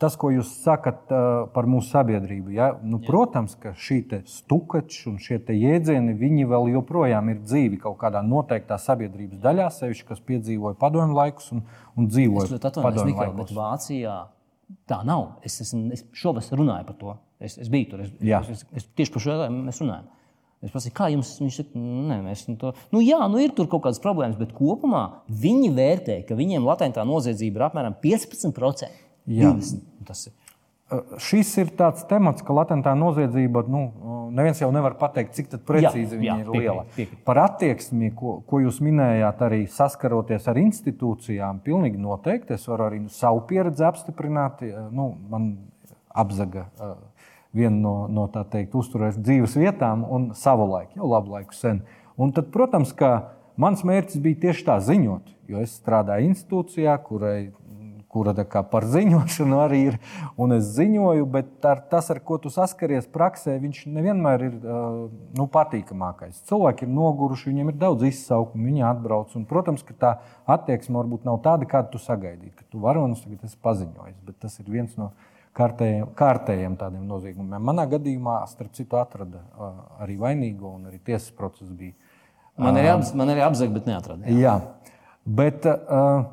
tas, 0.00 0.16
ko 0.20 0.30
jūs 0.32 0.50
sakat 0.64 1.12
uh, 1.12 1.28
par 1.54 1.68
mūsu 1.70 1.92
sabiedrību. 1.92 2.54
Ja? 2.56 2.70
Nu, 2.82 2.98
protams, 3.04 3.54
ka 3.60 3.74
šī 3.76 4.00
stukača 4.28 5.10
un 5.12 5.18
šie 5.22 5.38
jēdzieni 5.38 6.16
vēl 6.48 6.70
joprojām 6.74 7.30
ir 7.32 7.40
dzīvi 7.44 7.80
kaut 7.82 7.98
kādā 8.00 8.22
noteiktā 8.24 8.78
sabiedrības 8.80 9.42
daļā, 9.42 9.68
sevišķi, 9.76 10.06
kas 10.08 10.22
piedzīvoja 10.30 10.78
padomju 10.80 11.16
laikus 11.16 11.50
un, 11.56 11.64
un 11.96 12.08
Es 12.08 12.14
dzīvoja 12.16 12.48
atvainojos, 12.56 12.86
padomju 12.86 13.12
Mikael, 13.12 13.34
bet 13.34 13.50
laikos. 13.50 13.58
Vācijā 13.60 14.16
tā 14.90 15.02
nav. 15.06 15.26
Es, 15.46 15.58
esmu, 15.66 15.90
es 15.96 16.06
šovasar 16.16 16.60
runāju 16.60 16.88
par 16.88 16.98
to. 17.00 17.18
Es, 17.40 17.58
es 17.60 17.68
biju 17.72 17.92
tur. 17.92 18.06
Es, 18.06 18.16
Jā. 18.24 18.40
es, 18.44 18.64
es, 18.64 18.80
es 18.80 18.88
tieši 18.96 19.14
par 19.14 19.24
šo 19.24 19.34
jautājumu 19.34 19.68
mēs 19.68 19.82
runājam. 19.84 20.08
Es 20.60 20.72
prasīju, 20.74 20.92
kā 20.96 21.06
jums 21.08 21.28
viņš 21.40 21.60
saka, 21.62 21.80
nē, 21.80 22.18
mēs 22.26 22.42
nu 22.50 22.58
to. 22.60 22.74
Nu, 22.92 23.00
jā, 23.00 23.20
nu 23.32 23.40
ir 23.40 23.54
tur 23.56 23.68
kaut 23.72 23.86
kādas 23.86 24.00
problēmas, 24.04 24.36
bet 24.36 24.52
kopumā 24.56 25.06
viņi 25.32 25.70
vērtē, 25.76 26.18
ka 26.28 26.36
viņiem 26.36 26.66
latentā 26.68 27.04
noziedzība 27.08 27.56
ir 27.56 27.64
apmēram 27.70 27.96
15%. 28.02 29.09
Jā. 29.30 29.54
20. 29.54 29.82
Tas 30.08 30.26
ir. 30.28 30.36
Šis 31.22 31.52
ir 31.62 31.68
tāds 31.78 32.02
temats, 32.10 32.42
ka 32.42 32.54
latentā 32.54 32.96
noziedzība, 32.98 33.62
nu, 33.70 33.84
neviens 34.34 34.58
jau 34.58 34.72
nevar 34.74 34.96
pateikt, 34.98 35.36
cik 35.36 35.52
precīzi 35.62 36.16
Jā, 36.16 36.18
viņa 36.18 36.26
jā, 36.26 36.34
ir 36.40 36.48
piekrīt, 36.48 36.64
liela. 36.64 36.82
piekrīt. 36.96 37.20
Par 37.28 37.38
attieksmi, 37.44 38.10
ko, 38.18 38.32
ko 38.42 38.58
jūs 38.64 38.80
minējāt, 38.82 39.44
arī 39.46 39.60
saskaroties 39.70 40.48
ar 40.50 40.58
institūcijām, 40.58 41.62
pilnīgi 41.62 42.00
noteikti. 42.02 42.58
Es 42.58 42.66
varu 42.66 42.88
arī 42.88 43.04
savu 43.14 43.44
pieredzi 43.46 43.86
apstiprināt. 43.86 44.64
Nu, 44.90 45.12
man 45.30 45.52
apzaga 46.10 46.66
viena 47.54 47.76
no, 47.76 47.94
no 48.10 48.26
tā 48.30 48.42
teikt, 48.50 48.74
uzturēs 48.78 49.18
dzīves 49.18 49.56
vietām 49.58 50.02
un 50.06 50.30
savu 50.38 50.68
laiku, 50.70 50.98
jau 50.98 51.10
labu 51.10 51.36
laiku 51.36 51.56
sen. 51.56 51.84
Un 52.20 52.34
tad, 52.34 52.50
protams, 52.54 52.92
ka 52.96 53.30
mans 53.60 53.82
mērķis 53.86 54.22
bija 54.22 54.42
tieši 54.48 54.66
tā 54.66 54.78
ziņot, 54.86 55.34
jo 55.50 55.62
es 55.62 55.74
strādāju 55.80 56.30
institūcijā, 56.30 56.94
kurai 57.06 57.50
kura 58.10 58.34
par 58.70 58.86
ziņošanu 58.90 59.58
arī 59.62 59.80
ir. 59.90 59.98
Un 60.40 60.54
es 60.56 60.72
ziņoju, 60.76 61.26
bet 61.30 61.66
ar, 61.66 61.82
tas, 61.90 62.10
ar 62.10 62.20
ko 62.26 62.40
tu 62.42 62.50
saskaries 62.52 63.08
praksē, 63.10 63.56
viņš 63.62 63.84
nevienmēr 63.86 64.46
ir 64.48 64.56
nu, 64.60 65.46
patīkamākais. 65.52 66.42
Cilvēki 66.50 66.86
ir 66.86 66.94
noguruši, 66.94 67.50
viņiem 67.52 67.72
ir 67.72 67.80
daudz 67.80 68.06
izsaukumu, 68.10 68.66
viņi 68.70 68.86
atbrauc. 68.90 69.34
Un, 69.38 69.46
protams, 69.50 69.84
ka 69.86 69.94
tā 69.94 70.12
attieksme 70.50 70.98
varbūt 70.98 71.28
nav 71.28 71.40
tāda, 71.46 71.68
kādu 71.70 71.94
tu 71.94 72.02
sagaidīji. 72.02 72.56
Ka 72.58 72.66
tu 72.72 72.82
varonis 72.82 73.22
tagad 73.24 73.46
esi 73.46 73.60
paziņojis, 73.62 74.22
bet 74.26 74.40
tas 74.42 74.58
ir 74.58 74.70
viens 74.70 74.96
no 74.98 75.12
kārtējiem, 75.56 76.10
kārtējiem 76.18 76.76
tādiem 76.80 77.06
noziegumiem. 77.10 77.62
Manā 77.70 77.86
gadījumā, 77.90 78.40
starp 78.50 78.74
citu, 78.78 78.98
atrada 79.00 79.42
arī 80.02 80.18
vainīgo 80.20 80.74
un 80.76 80.90
arī 80.90 81.00
tiesas 81.10 81.30
process 81.36 81.70
bija. 81.70 81.94
Man 82.60 82.76
ir, 82.76 82.90
apz, 82.92 83.14
man 83.16 83.30
ir 83.32 83.40
apzaga, 83.44 83.72
bet 83.78 83.86
neatrada. 83.88 84.34
Jā, 84.36 84.58
bet 85.24 85.64
uh, 85.70 86.26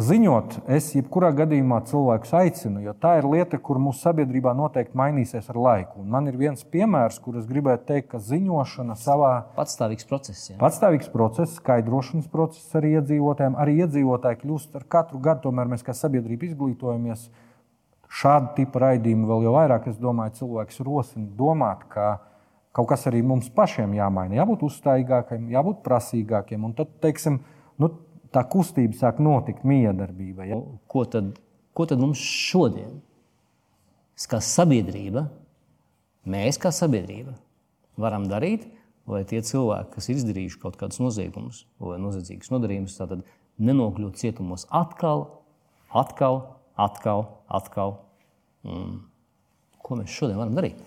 ziņot, 0.00 0.54
es 0.72 0.86
jebkurā 0.96 1.28
gadījumā 1.36 1.82
cilvēkus 1.88 2.32
aicinu, 2.38 2.80
jo 2.80 2.94
tā 2.96 3.18
ir 3.20 3.26
lieta, 3.28 3.58
kur 3.60 3.76
mūsu 3.82 4.00
sabiedrībā 4.06 4.54
noteikti 4.56 4.96
mainīsies 4.96 5.50
ar 5.52 5.58
laiku. 5.60 6.00
Un 6.00 6.08
man 6.14 6.30
ir 6.30 6.38
viens 6.40 6.64
piemērs, 6.64 7.18
kur 7.20 7.36
es 7.36 7.44
gribētu 7.48 7.84
teikt, 7.90 8.08
ka 8.14 8.20
ziņošana 8.22 8.96
savā 8.96 9.32
Patstāvīgs 9.56 10.08
process. 10.08 10.48
Jā. 10.50 10.56
patstāvīgs 10.62 11.12
process, 11.12 11.58
skaidrošanas 11.60 12.30
process 12.32 12.78
arī 12.78 12.94
iedzīvotājiem. 12.96 13.58
Arī 13.60 13.78
iedzīvotāji 13.84 14.40
kļūst 14.42 14.78
ar 14.80 14.86
katru 14.88 15.20
gadu, 15.20 15.44
tomēr 15.48 15.68
mēs 15.74 15.84
kā 15.84 15.92
sabiedrība 15.96 16.48
izglītojamies. 16.48 17.28
Šādu 18.12 18.52
tipu 18.56 18.80
raidījumu 18.80 19.28
vēl 19.28 19.44
jau 19.46 19.52
vairāk, 19.56 19.88
es 19.88 20.00
domāju, 20.00 20.36
cilvēks 20.40 20.80
rosina 20.84 21.28
domāt, 21.36 21.84
ka 21.92 22.14
kaut 22.72 22.88
kas 22.88 23.04
arī 23.08 23.20
mums 23.24 23.48
pašiem 23.52 23.92
jāmaina. 23.96 24.36
Jābūt 24.40 24.64
uzstājīgākiem, 24.68 25.50
jābūt 25.52 25.84
prasīgākiem. 25.84 26.64
Un 26.64 26.74
tad, 26.76 26.92
teiksim, 27.04 27.40
nu, 27.80 27.92
tā 28.32 28.42
kustība 28.48 28.96
sāk 28.98 29.20
notikt 29.22 29.66
miedarbība. 29.68 30.46
Ja? 30.48 30.58
Ko, 30.90 31.04
tad, 31.08 31.34
ko 31.76 31.86
tad 31.88 32.02
mums 32.02 32.20
šodien, 32.22 33.00
kā 34.28 34.38
sabiedrība, 34.44 35.26
mēs 36.30 36.60
kā 36.62 36.70
sabiedrība 36.74 37.34
varam 38.00 38.28
darīt, 38.30 38.68
lai 39.10 39.24
tie 39.28 39.42
cilvēki, 39.42 39.90
kas 39.96 40.08
ir 40.08 40.20
izdarījuši 40.20 40.60
kaut 40.62 40.78
kādus 40.80 41.00
noziegumus 41.02 41.64
vai 41.82 41.98
noziedzīgus 42.00 42.52
nodarījumus, 42.54 42.96
tātad 43.00 43.24
nenokļūtu 43.62 44.22
cietumos 44.22 44.68
atkal, 44.70 45.26
atkal, 45.90 46.42
atkal, 46.78 47.26
atkal. 47.50 47.96
Un 48.62 49.00
ko 49.82 49.98
mēs 49.98 50.14
šodien 50.14 50.38
varam 50.38 50.54
darīt? 50.56 50.78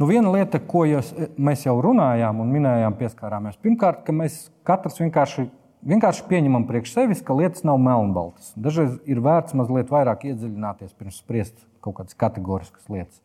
Nu, 0.00 0.08
viena 0.08 0.32
lieta, 0.32 0.58
ko 0.64 0.86
jūs, 0.88 1.12
mēs 1.36 1.66
jau 1.66 1.74
runājām 1.84 2.38
un 2.40 2.52
minējām, 2.54 2.96
pieskārāmies. 2.96 3.58
Pirmkārt, 3.60 4.00
ka 4.06 4.14
mēs 4.16 4.46
katrs 4.66 4.96
vienkārši, 5.02 5.44
vienkārši 5.86 6.26
pieņemam 6.28 6.66
priekš 6.68 6.94
sevis, 6.96 7.22
ka 7.24 7.36
lietas 7.36 7.64
nav 7.66 7.80
melnbaltas. 7.82 8.52
Dažreiz 8.56 8.98
ir 9.08 9.22
vērts 9.24 9.56
mazliet 9.58 9.90
vairāk 9.92 10.26
iedziļināties 10.30 10.94
pirms 10.98 11.20
spriest 11.22 11.56
kaut 11.84 12.00
kādas 12.00 12.16
kategoriskas 12.20 12.88
lietas. 12.92 13.22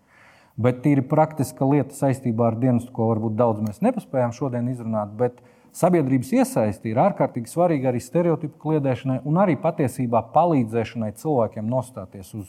Bet 0.56 0.80
tīri 0.86 1.04
praktiska 1.04 1.68
lieta 1.68 1.96
saistībā 1.96 2.48
ar 2.48 2.60
dienestu, 2.60 2.94
ko 2.96 3.10
varbūt 3.10 3.36
daudz 3.36 3.64
mēs 3.66 3.82
nepaspējām 3.84 4.32
šodien 4.36 4.70
izrunāt. 4.72 5.12
Bet 5.20 5.42
sabiedrības 5.76 6.32
iesaisti 6.38 6.94
ir 6.94 7.02
ārkārtīgi 7.04 7.52
svarīga 7.52 7.92
arī 7.92 8.00
stereotipu 8.04 8.56
kliedēšanai 8.64 9.20
un 9.28 9.42
arī 9.44 9.58
patiesībā 9.60 10.24
palīdzēšanai 10.36 11.12
cilvēkiem 11.20 11.68
nostāties 11.68 12.32
uz, 12.40 12.48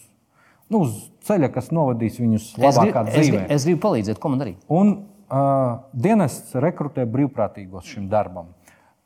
nu, 0.70 0.84
uz 0.86 0.94
ceļa, 1.26 1.50
kas 1.56 1.72
novadīs 1.74 2.20
viņus 2.22 2.52
Es 2.54 2.62
labākā 2.62 3.02
es, 3.08 3.16
dzīvē. 3.16 3.40
gribu, 3.40 3.54
es 3.58 3.66
gribu 3.66 3.82
palīdzēt, 3.88 4.22
ko 4.22 4.30
man 4.30 4.44
darīt. 4.44 4.62
Un 4.70 4.94
uh, 4.94 5.82
dienests 6.06 6.54
rekrutē 6.62 7.08
brīvprātīgos 7.10 7.90
šim 7.90 8.06
darbam. 8.12 8.54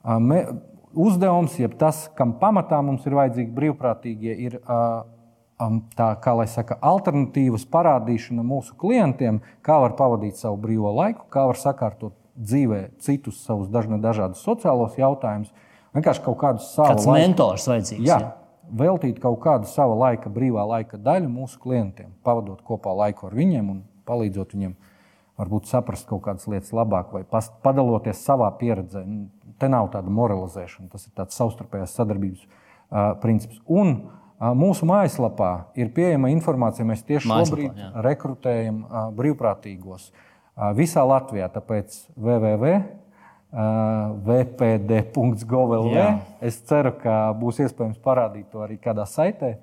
Uh, 0.05 0.19
me, 0.21 0.43
uzdevums, 0.95 1.59
jeb 1.59 1.77
tas, 1.79 2.09
kam 2.19 2.35
pamatā 2.41 2.81
mums 2.85 3.07
ir 3.07 3.17
vajadzīgi 3.19 3.53
brīvprātīgie, 3.57 4.37
ir 4.47 4.59
tā, 5.97 6.09
kā 6.25 6.35
lai 6.37 6.47
saka, 6.51 6.79
alternatīvas 6.81 7.67
parādīšana 7.71 8.45
mūsu 8.47 8.77
klientiem, 8.81 9.41
kā 9.67 9.79
var 9.83 9.97
pavadīt 9.99 10.41
savu 10.41 10.57
brīvo 10.63 10.93
laiku, 10.97 11.27
kā 11.33 11.47
var 11.51 11.59
sakārtot 11.61 12.17
dzīvē 12.41 12.85
citus 13.05 13.43
savus 13.45 13.69
dažne 13.69 14.01
dažādus 14.01 14.43
sociālos 14.47 14.97
jautājumus. 14.99 15.51
Vienkārši 15.95 16.23
kaut 16.25 16.39
kādu 16.41 16.63
savu 16.65 16.95
Kāds 16.95 17.07
laiku- 17.07 17.19
mentors 17.19 17.67
vajadzīgs? 17.69 18.07
Jā, 18.07 18.33
veltīt 18.73 19.19
kaut 19.21 19.41
kādu 19.43 19.67
savu 19.67 19.99
laika, 19.99 20.31
brīvā 20.31 20.65
laika 20.67 20.97
daļu 20.97 21.29
mūsu 21.29 21.59
klientiem, 21.59 22.15
pavadot 22.25 22.63
kopā 22.63 22.95
laiku 22.97 23.27
ar 23.27 23.35
viņiem 23.35 23.71
un 23.71 23.83
palīdzot 24.07 24.55
viņiem 24.55 24.77
varbūt 25.41 25.67
saprast 25.67 26.07
kaut 26.07 26.23
kādas 26.23 26.47
lietas 26.47 26.71
labāk, 26.77 27.13
vai 27.13 27.25
padaloties 27.63 28.25
savā 28.25 28.51
pieredzē. 28.61 29.05
Te 29.61 29.69
nav 29.69 29.91
tāda 29.93 30.13
moralizēšana, 30.15 30.89
tas 30.93 31.07
ir 31.07 31.15
tāds 31.19 31.37
savstarpējās 31.37 31.97
sadarbības 31.99 32.47
uh, 32.47 33.13
princips. 33.23 33.61
Un 33.69 33.93
uh, 33.93 34.51
mūsu 34.57 34.89
mājaslapā 34.89 35.51
ir 35.81 35.93
pieejama 35.97 36.33
informācija. 36.33 36.87
Mēs 36.89 37.05
tieši 37.09 37.29
Mājaslapā, 37.29 37.51
šobrīd 37.51 37.83
jā. 37.85 37.91
rekrutējam 38.07 38.81
uh, 38.87 39.03
brīvprātīgos 39.17 40.09
uh, 40.11 40.71
visā 40.77 41.05
Latvijā, 41.07 41.51
tāpēc 41.53 42.01
www. 42.17 42.81
Uh, 43.51 44.15
vpd.gov.lv. 44.31 46.03
Es 46.39 46.61
ceru, 46.71 46.93
ka 47.03 47.33
būs 47.35 47.59
iespējams 47.65 47.99
parādīt 47.99 48.47
to 48.53 48.63
arī 48.63 48.77
kādā 48.79 49.03
saitē 49.11 49.57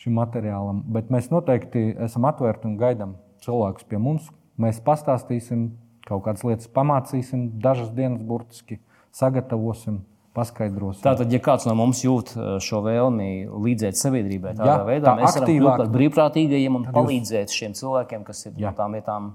šim 0.00 0.16
materiālam. 0.16 0.80
Bet 0.92 1.10
mēs 1.12 1.28
noteikti 1.28 1.90
esam 2.06 2.24
atvērti 2.30 2.70
un 2.70 2.78
gaidām 2.80 3.12
cilvēkus 3.44 3.84
pie 3.90 4.00
mums. 4.00 4.30
Mēs 4.60 4.80
pastāstīsim, 4.84 5.68
kaut 6.08 6.24
kādas 6.24 6.46
lietas 6.48 6.70
pamācīsim, 6.72 7.50
dažas 7.60 7.90
dienas 7.92 8.24
burtiski 8.24 8.80
sagatavosim. 9.16 10.02
Tātad, 10.36 11.30
ja 11.32 11.38
kāds 11.40 11.64
no 11.64 11.72
mums 11.78 12.02
jūt 12.04 12.34
uh, 12.36 12.48
šo 12.60 12.82
vēlmi 12.84 13.46
līdzēt 13.48 13.96
sabiedrībai, 13.96 14.52
tādā 14.58 14.74
Jā, 14.74 14.82
veidā 14.84 15.06
tā 15.08 15.14
mēs 15.16 15.30
varam 15.30 15.46
aktīvāk. 15.46 15.62
kļūt 15.62 15.80
par 15.80 15.92
brīvprātīgajiem 15.94 16.76
un 16.76 16.84
palīdzēt 16.92 17.54
šiem 17.56 17.76
cilvēkiem, 17.78 18.26
kas 18.26 18.44
ir 18.44 18.52
Jā. 18.60 18.68
no 18.68 18.76
tām 18.76 18.96
vietām 18.98 19.30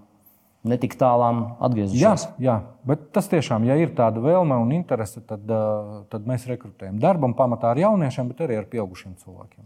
netik 0.69 0.93
tālām 1.01 1.39
Jā, 1.41 1.55
atgriezušies. 1.65 2.27
jā, 2.37 2.59
bet 2.85 3.07
tas 3.17 3.31
tiešām, 3.31 3.65
ja 3.65 3.79
ir 3.81 3.95
tāda 3.97 4.21
vēlme 4.21 4.59
un 4.61 4.75
interese, 4.77 5.23
tad, 5.25 5.41
uh, 5.49 6.03
tad 6.13 6.29
mēs 6.29 6.45
rekrutējam 6.51 7.01
darbam 7.01 7.33
pamatā 7.33 7.73
ar 7.73 7.81
jauniešiem, 7.81 8.29
bet 8.29 8.45
arī 8.45 8.61
ar 8.61 8.69
pieaugušiem 8.69 9.17
cilvēkiem. 9.25 9.65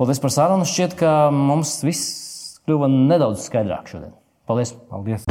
Paldies 0.00 0.22
par 0.22 0.32
sarunu. 0.32 0.64
Šķiet, 0.64 0.96
ka 0.96 1.12
mums 1.34 1.82
viss 1.84 2.56
kļuva 2.64 2.88
nedaudz 2.88 3.44
skaidrāk 3.50 3.92
šodien. 3.92 4.16
Paldies! 4.48 4.72
Paldies! 4.88 5.28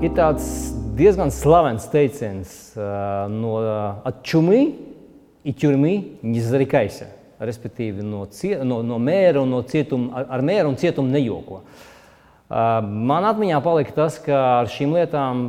Ir 0.00 0.14
tāds 0.16 0.44
diezgan 0.96 1.28
slavens 1.28 1.84
teiciens 1.92 2.52
no 3.28 3.50
atčumī, 4.08 4.62
itķurmī, 5.44 5.92
ņizarikaisa. 6.24 7.10
Respektīvi, 7.44 8.00
no, 8.08 8.22
cie, 8.32 8.54
no, 8.64 8.78
no 8.80 8.96
mēra 8.96 9.42
un 9.44 9.52
no 9.52 9.60
cietuma, 9.68 10.22
ar, 10.22 10.24
ar 10.38 10.46
mēru 10.48 10.72
un 10.72 10.78
cietumu 10.80 11.12
nejoko. 11.12 11.60
Man 12.48 13.28
atmiņā 13.28 13.60
palika 13.60 13.92
tas, 13.98 14.16
ka 14.24 14.40
ar 14.62 14.72
šīm 14.72 14.96
lietām, 14.96 15.44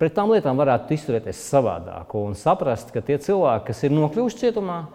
pret 0.00 0.16
tām 0.16 0.32
lietām 0.32 0.56
varētu 0.56 0.96
izturēties 0.96 1.44
savādāk 1.52 2.16
un 2.16 2.32
saprast, 2.32 2.94
ka 2.96 3.04
tie 3.04 3.20
cilvēki, 3.20 3.66
kas 3.68 3.84
ir 3.84 3.92
nokļuvuši 3.92 4.44
cietumā, 4.46 4.86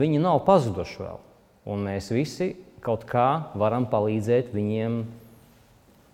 viņi 0.00 0.24
nav 0.24 0.40
pazuduši 0.48 1.02
vēl. 1.04 1.20
Un 1.68 1.84
mēs 1.84 2.08
visi 2.16 2.54
kaut 2.80 3.04
kā 3.12 3.28
varam 3.60 3.84
palīdzēt 3.92 4.56
viņiem 4.56 5.02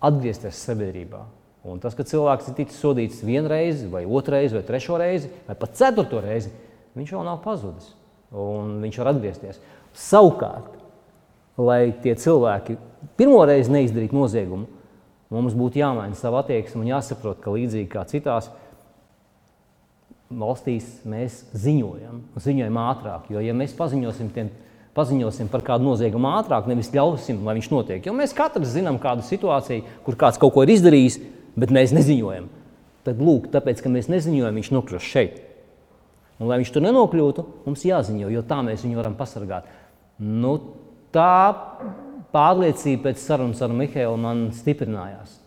atgriezties 0.05 0.63
sabiedrībā. 0.67 1.21
Un 1.69 1.81
tas, 1.83 1.95
ka 1.95 2.05
cilvēks 2.07 2.49
ir 2.49 2.55
ticis 2.61 2.79
sodīts 2.79 3.23
vienu 3.25 3.51
reizi, 3.51 3.87
vai 3.91 4.05
otru 4.07 4.37
reizi, 4.37 4.55
vai 4.55 4.63
trešo 4.65 4.99
reizi, 4.99 5.31
vai 5.47 5.57
pat 5.59 5.75
ceturto 5.75 6.21
reizi, 6.23 6.51
viņš 6.95 7.15
vēl 7.15 7.25
nav 7.27 7.41
pazudis. 7.43 7.91
Un 8.31 8.77
viņš 8.83 8.99
var 9.01 9.11
atgriezties. 9.11 9.59
Savukārt, 9.97 10.77
lai 11.59 11.91
tie 12.03 12.15
cilvēki 12.15 12.77
pirmo 13.19 13.41
reizi 13.47 13.73
neizdarītu 13.73 14.15
noziegumu, 14.15 14.69
mums 15.33 15.57
būtu 15.57 15.81
jāmaina 15.81 16.17
sava 16.17 16.41
attieksme 16.43 16.81
un 16.81 16.91
jāsaprot, 16.93 17.41
ka 17.43 17.53
līdzīgi 17.53 17.91
kā 17.91 18.05
citās 18.09 18.49
valstīs 20.29 20.87
mēs 21.09 21.41
ziņojam, 21.57 22.21
ziņojam 22.39 22.79
ātrāk. 22.85 23.29
Jo, 23.33 23.41
ja 23.43 23.55
mēs 23.57 23.75
paziņosim, 23.77 24.29
tiem, 24.33 24.51
paziņosim 24.97 25.49
par 25.51 25.63
kādu 25.65 25.87
noziegumu 25.87 26.31
ātrāk, 26.37 26.67
nevis 26.69 26.91
ļausim, 26.93 27.43
lai 27.45 27.57
viņš 27.59 27.69
notiek, 27.73 28.05
jo 28.05 28.13
mēs 28.15 28.35
katrs 28.37 28.73
zinām 28.73 28.99
kādu 29.01 29.25
situāciju, 29.25 29.85
kur 30.05 30.17
kāds 30.19 30.39
kaut 30.41 30.55
ko 30.55 30.65
ir 30.65 30.73
izdarījis, 30.75 31.19
bet 31.59 31.73
mēs 31.75 31.93
neziņojam. 31.95 32.49
Tad, 33.07 33.21
lūk, 33.23 33.47
tāpēc, 33.53 33.83
ka 33.83 33.91
mēs 33.91 34.09
neziņojam, 34.11 34.57
viņš 34.59 34.71
nokļūst 34.75 35.13
šeit. 35.13 35.39
Un, 36.39 36.47
lai 36.47 36.59
viņš 36.61 36.71
tur 36.75 36.83
nenokļūtu, 36.85 37.45
mums 37.65 37.83
jāziņo, 37.87 38.29
jo 38.31 38.43
tā 38.47 38.59
mēs 38.65 38.83
viņu 38.85 38.99
varam 38.99 39.15
pasargāt. 39.19 39.67
Nu, 40.19 40.55
tā 41.15 41.31
pārliecība 42.33 43.09
pēc 43.09 43.23
sarunas 43.23 43.61
ar 43.65 43.73
Mihālu 43.75 44.19
man 44.21 44.49
stiprinājās. 44.55 45.37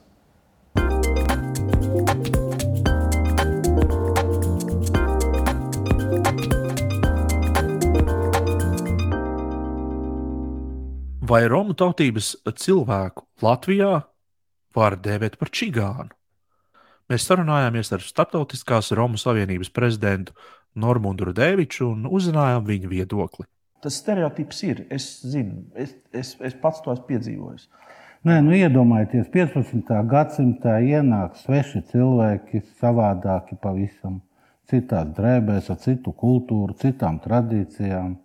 Vai 11.23 11.45
Romu 11.47 11.71
tautības 11.79 12.33
cilvēku 12.59 13.23
Latvijā 13.47 13.91
var 14.75 14.97
dēvēt 14.99 15.37
par 15.39 15.53
čigānu? 15.55 16.11
Mēs 17.07 17.29
sarunājāmies 17.29 17.93
ar 17.95 18.03
Startautiskās 18.03 18.91
Romu 18.99 19.21
Savienības 19.23 19.71
prezidentu 19.71 20.35
Normundu 20.75 21.29
Rudēviču 21.29 21.93
un 21.93 22.09
uzzinājām 22.11 22.67
viņa 22.67 22.91
viedokli. 22.91 23.47
Tas 23.87 24.01
stereotips 24.03 24.65
ir. 24.67 24.81
Es 24.91 25.07
zinu, 25.23 25.63
es, 25.79 25.95
es, 26.11 26.33
es 26.43 26.59
pats 26.59 26.83
to 26.83 26.91
esmu 26.91 27.07
piedzīvojis. 27.13 27.69
Nē, 28.27 28.41
nu 28.43 28.59
iedomājieties, 28.59 29.31
15. 29.31 29.95
gadsimtā 30.11 30.81
ienāk 30.83 31.39
sveši 31.39 31.85
cilvēki, 31.93 32.65
savādāki 32.83 33.61
pavisam, 33.63 34.19
citās 34.67 35.15
drēbēs, 35.15 35.71
ar 35.71 35.79
citu 35.87 36.11
kultūru, 36.19 36.75
citām 36.83 37.23
tradīcijām. 37.23 38.19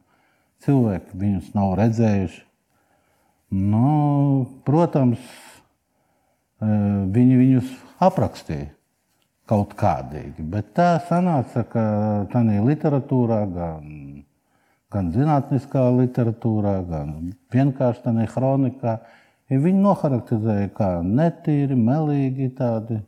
Cilvēki 0.65 1.21
viņus 1.21 1.53
nav 1.53 1.77
redzējuši. 1.83 2.46
Nu, 3.53 4.45
protams, 4.67 5.21
viņi 6.59 7.37
viņus 7.39 7.75
aprakstīja 8.03 8.73
kaut 9.47 9.71
kādīgi, 9.79 10.43
bet 10.51 10.73
tā 10.75 10.97
sanāca, 11.07 11.63
ka 11.71 11.83
tādā 12.33 12.57
literatūrā, 12.65 13.37
gan, 13.53 13.85
gan 14.91 15.11
zinātniskā 15.15 15.85
literatūrā, 15.95 16.73
gan 16.89 17.13
vienkārši 17.55 18.03
tādā 18.09 18.25
kronikā, 18.33 18.97
ja 19.47 19.61
viņi 19.63 19.83
noharakterizēja 19.85 20.73
kā 20.75 20.89
netīri, 21.07 21.77
melīgi, 21.79 22.49
tādi 22.57 22.99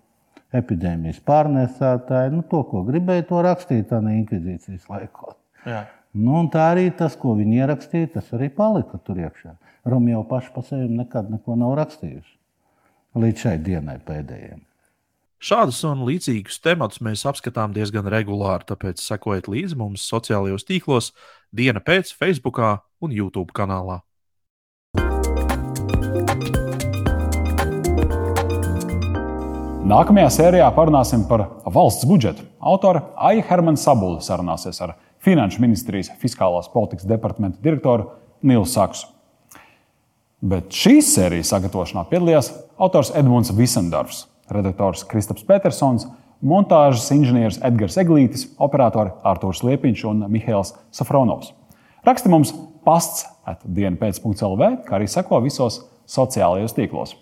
epidēmijas 0.56 1.20
pārnēsātāji. 1.28 2.32
Nu, 2.38 2.46
to, 2.48 2.64
ko 2.72 2.86
gribēja, 2.88 3.28
to 3.28 3.44
rakstīt 3.44 3.90
tādā 3.92 4.16
inkvizīcijas 4.16 4.88
laikā. 4.90 5.36
Nu, 6.16 6.46
tā 6.54 6.72
arī 6.72 6.88
tas, 6.96 7.20
ko 7.20 7.36
viņi 7.38 7.60
ierakstīja, 7.60 8.14
tas 8.16 8.32
arī 8.34 8.48
palika 8.56 8.98
tur 9.04 9.20
iekšā. 9.20 9.58
Romi 9.90 10.14
jau 10.14 10.24
paši 10.30 10.52
par 10.56 10.66
sevi 10.68 10.90
nekad 10.94 11.30
neko 11.34 11.56
nav 11.60 11.76
rakstījuši 11.80 12.36
līdz 13.20 13.46
šai 13.46 13.56
dienai 13.66 13.98
pēdējiem. 14.06 14.62
Šādus 15.40 15.80
un 15.88 16.02
līdzīgus 16.04 16.60
tematus 16.60 17.00
mēs 17.00 17.24
apskatām 17.30 17.72
diezgan 17.72 18.10
regulāri, 18.12 18.68
tāpēc 18.68 19.00
sekojiet 19.00 19.48
līdzi 19.48 19.78
mums 19.80 20.04
sociālajos 20.04 20.68
tīklos, 20.68 21.14
diena 21.56 21.80
pēc 21.80 22.12
Facebook 22.12 22.60
un 22.60 23.16
YouTube 23.16 23.56
kanālā. 23.56 24.02
Nākamajā 29.90 30.28
sērijā 30.36 30.68
parunāsim 30.76 31.24
par 31.26 31.48
valsts 31.66 32.06
budžetu. 32.06 32.44
Autore 32.60 33.00
Aija 33.16 33.48
Hermana 33.48 33.80
Sabula 33.80 34.20
sarunāsies 34.22 34.84
ar 34.86 34.98
Finanšu 35.24 35.64
ministrijas 35.64 36.12
fiskālās 36.20 36.70
politikas 36.72 37.08
departamenta 37.10 37.64
direktoru 37.64 38.12
Nilu 38.44 38.68
Saksu. 38.70 39.08
Bet 40.40 40.72
šīs 40.72 41.10
sērijas 41.18 41.50
sagatavošanā 41.52 42.06
piedalījās 42.08 42.54
autors 42.80 43.12
Edmunds 43.18 43.52
Visendorfs, 43.56 44.24
redaktors 44.48 45.04
Kristaps 45.08 45.44
Petersons, 45.44 46.08
montāžas 46.40 47.10
inženieris 47.12 47.60
Edgars 47.68 47.98
Eglītis, 48.00 48.48
operatori 48.56 49.12
Artūrs 49.28 49.66
Liepiņš 49.68 50.06
un 50.08 50.24
Mihails 50.32 50.72
Safronovs. 50.96 51.52
Raksti 52.08 52.32
mums 52.32 52.54
pasts 52.88 53.26
atdienu 53.44 54.00
pēc.CLV, 54.00 54.70
kā 54.88 54.96
arī 55.00 55.10
seko 55.12 55.42
visos 55.44 55.82
sociālajos 56.08 56.78
tīklos. 56.78 57.18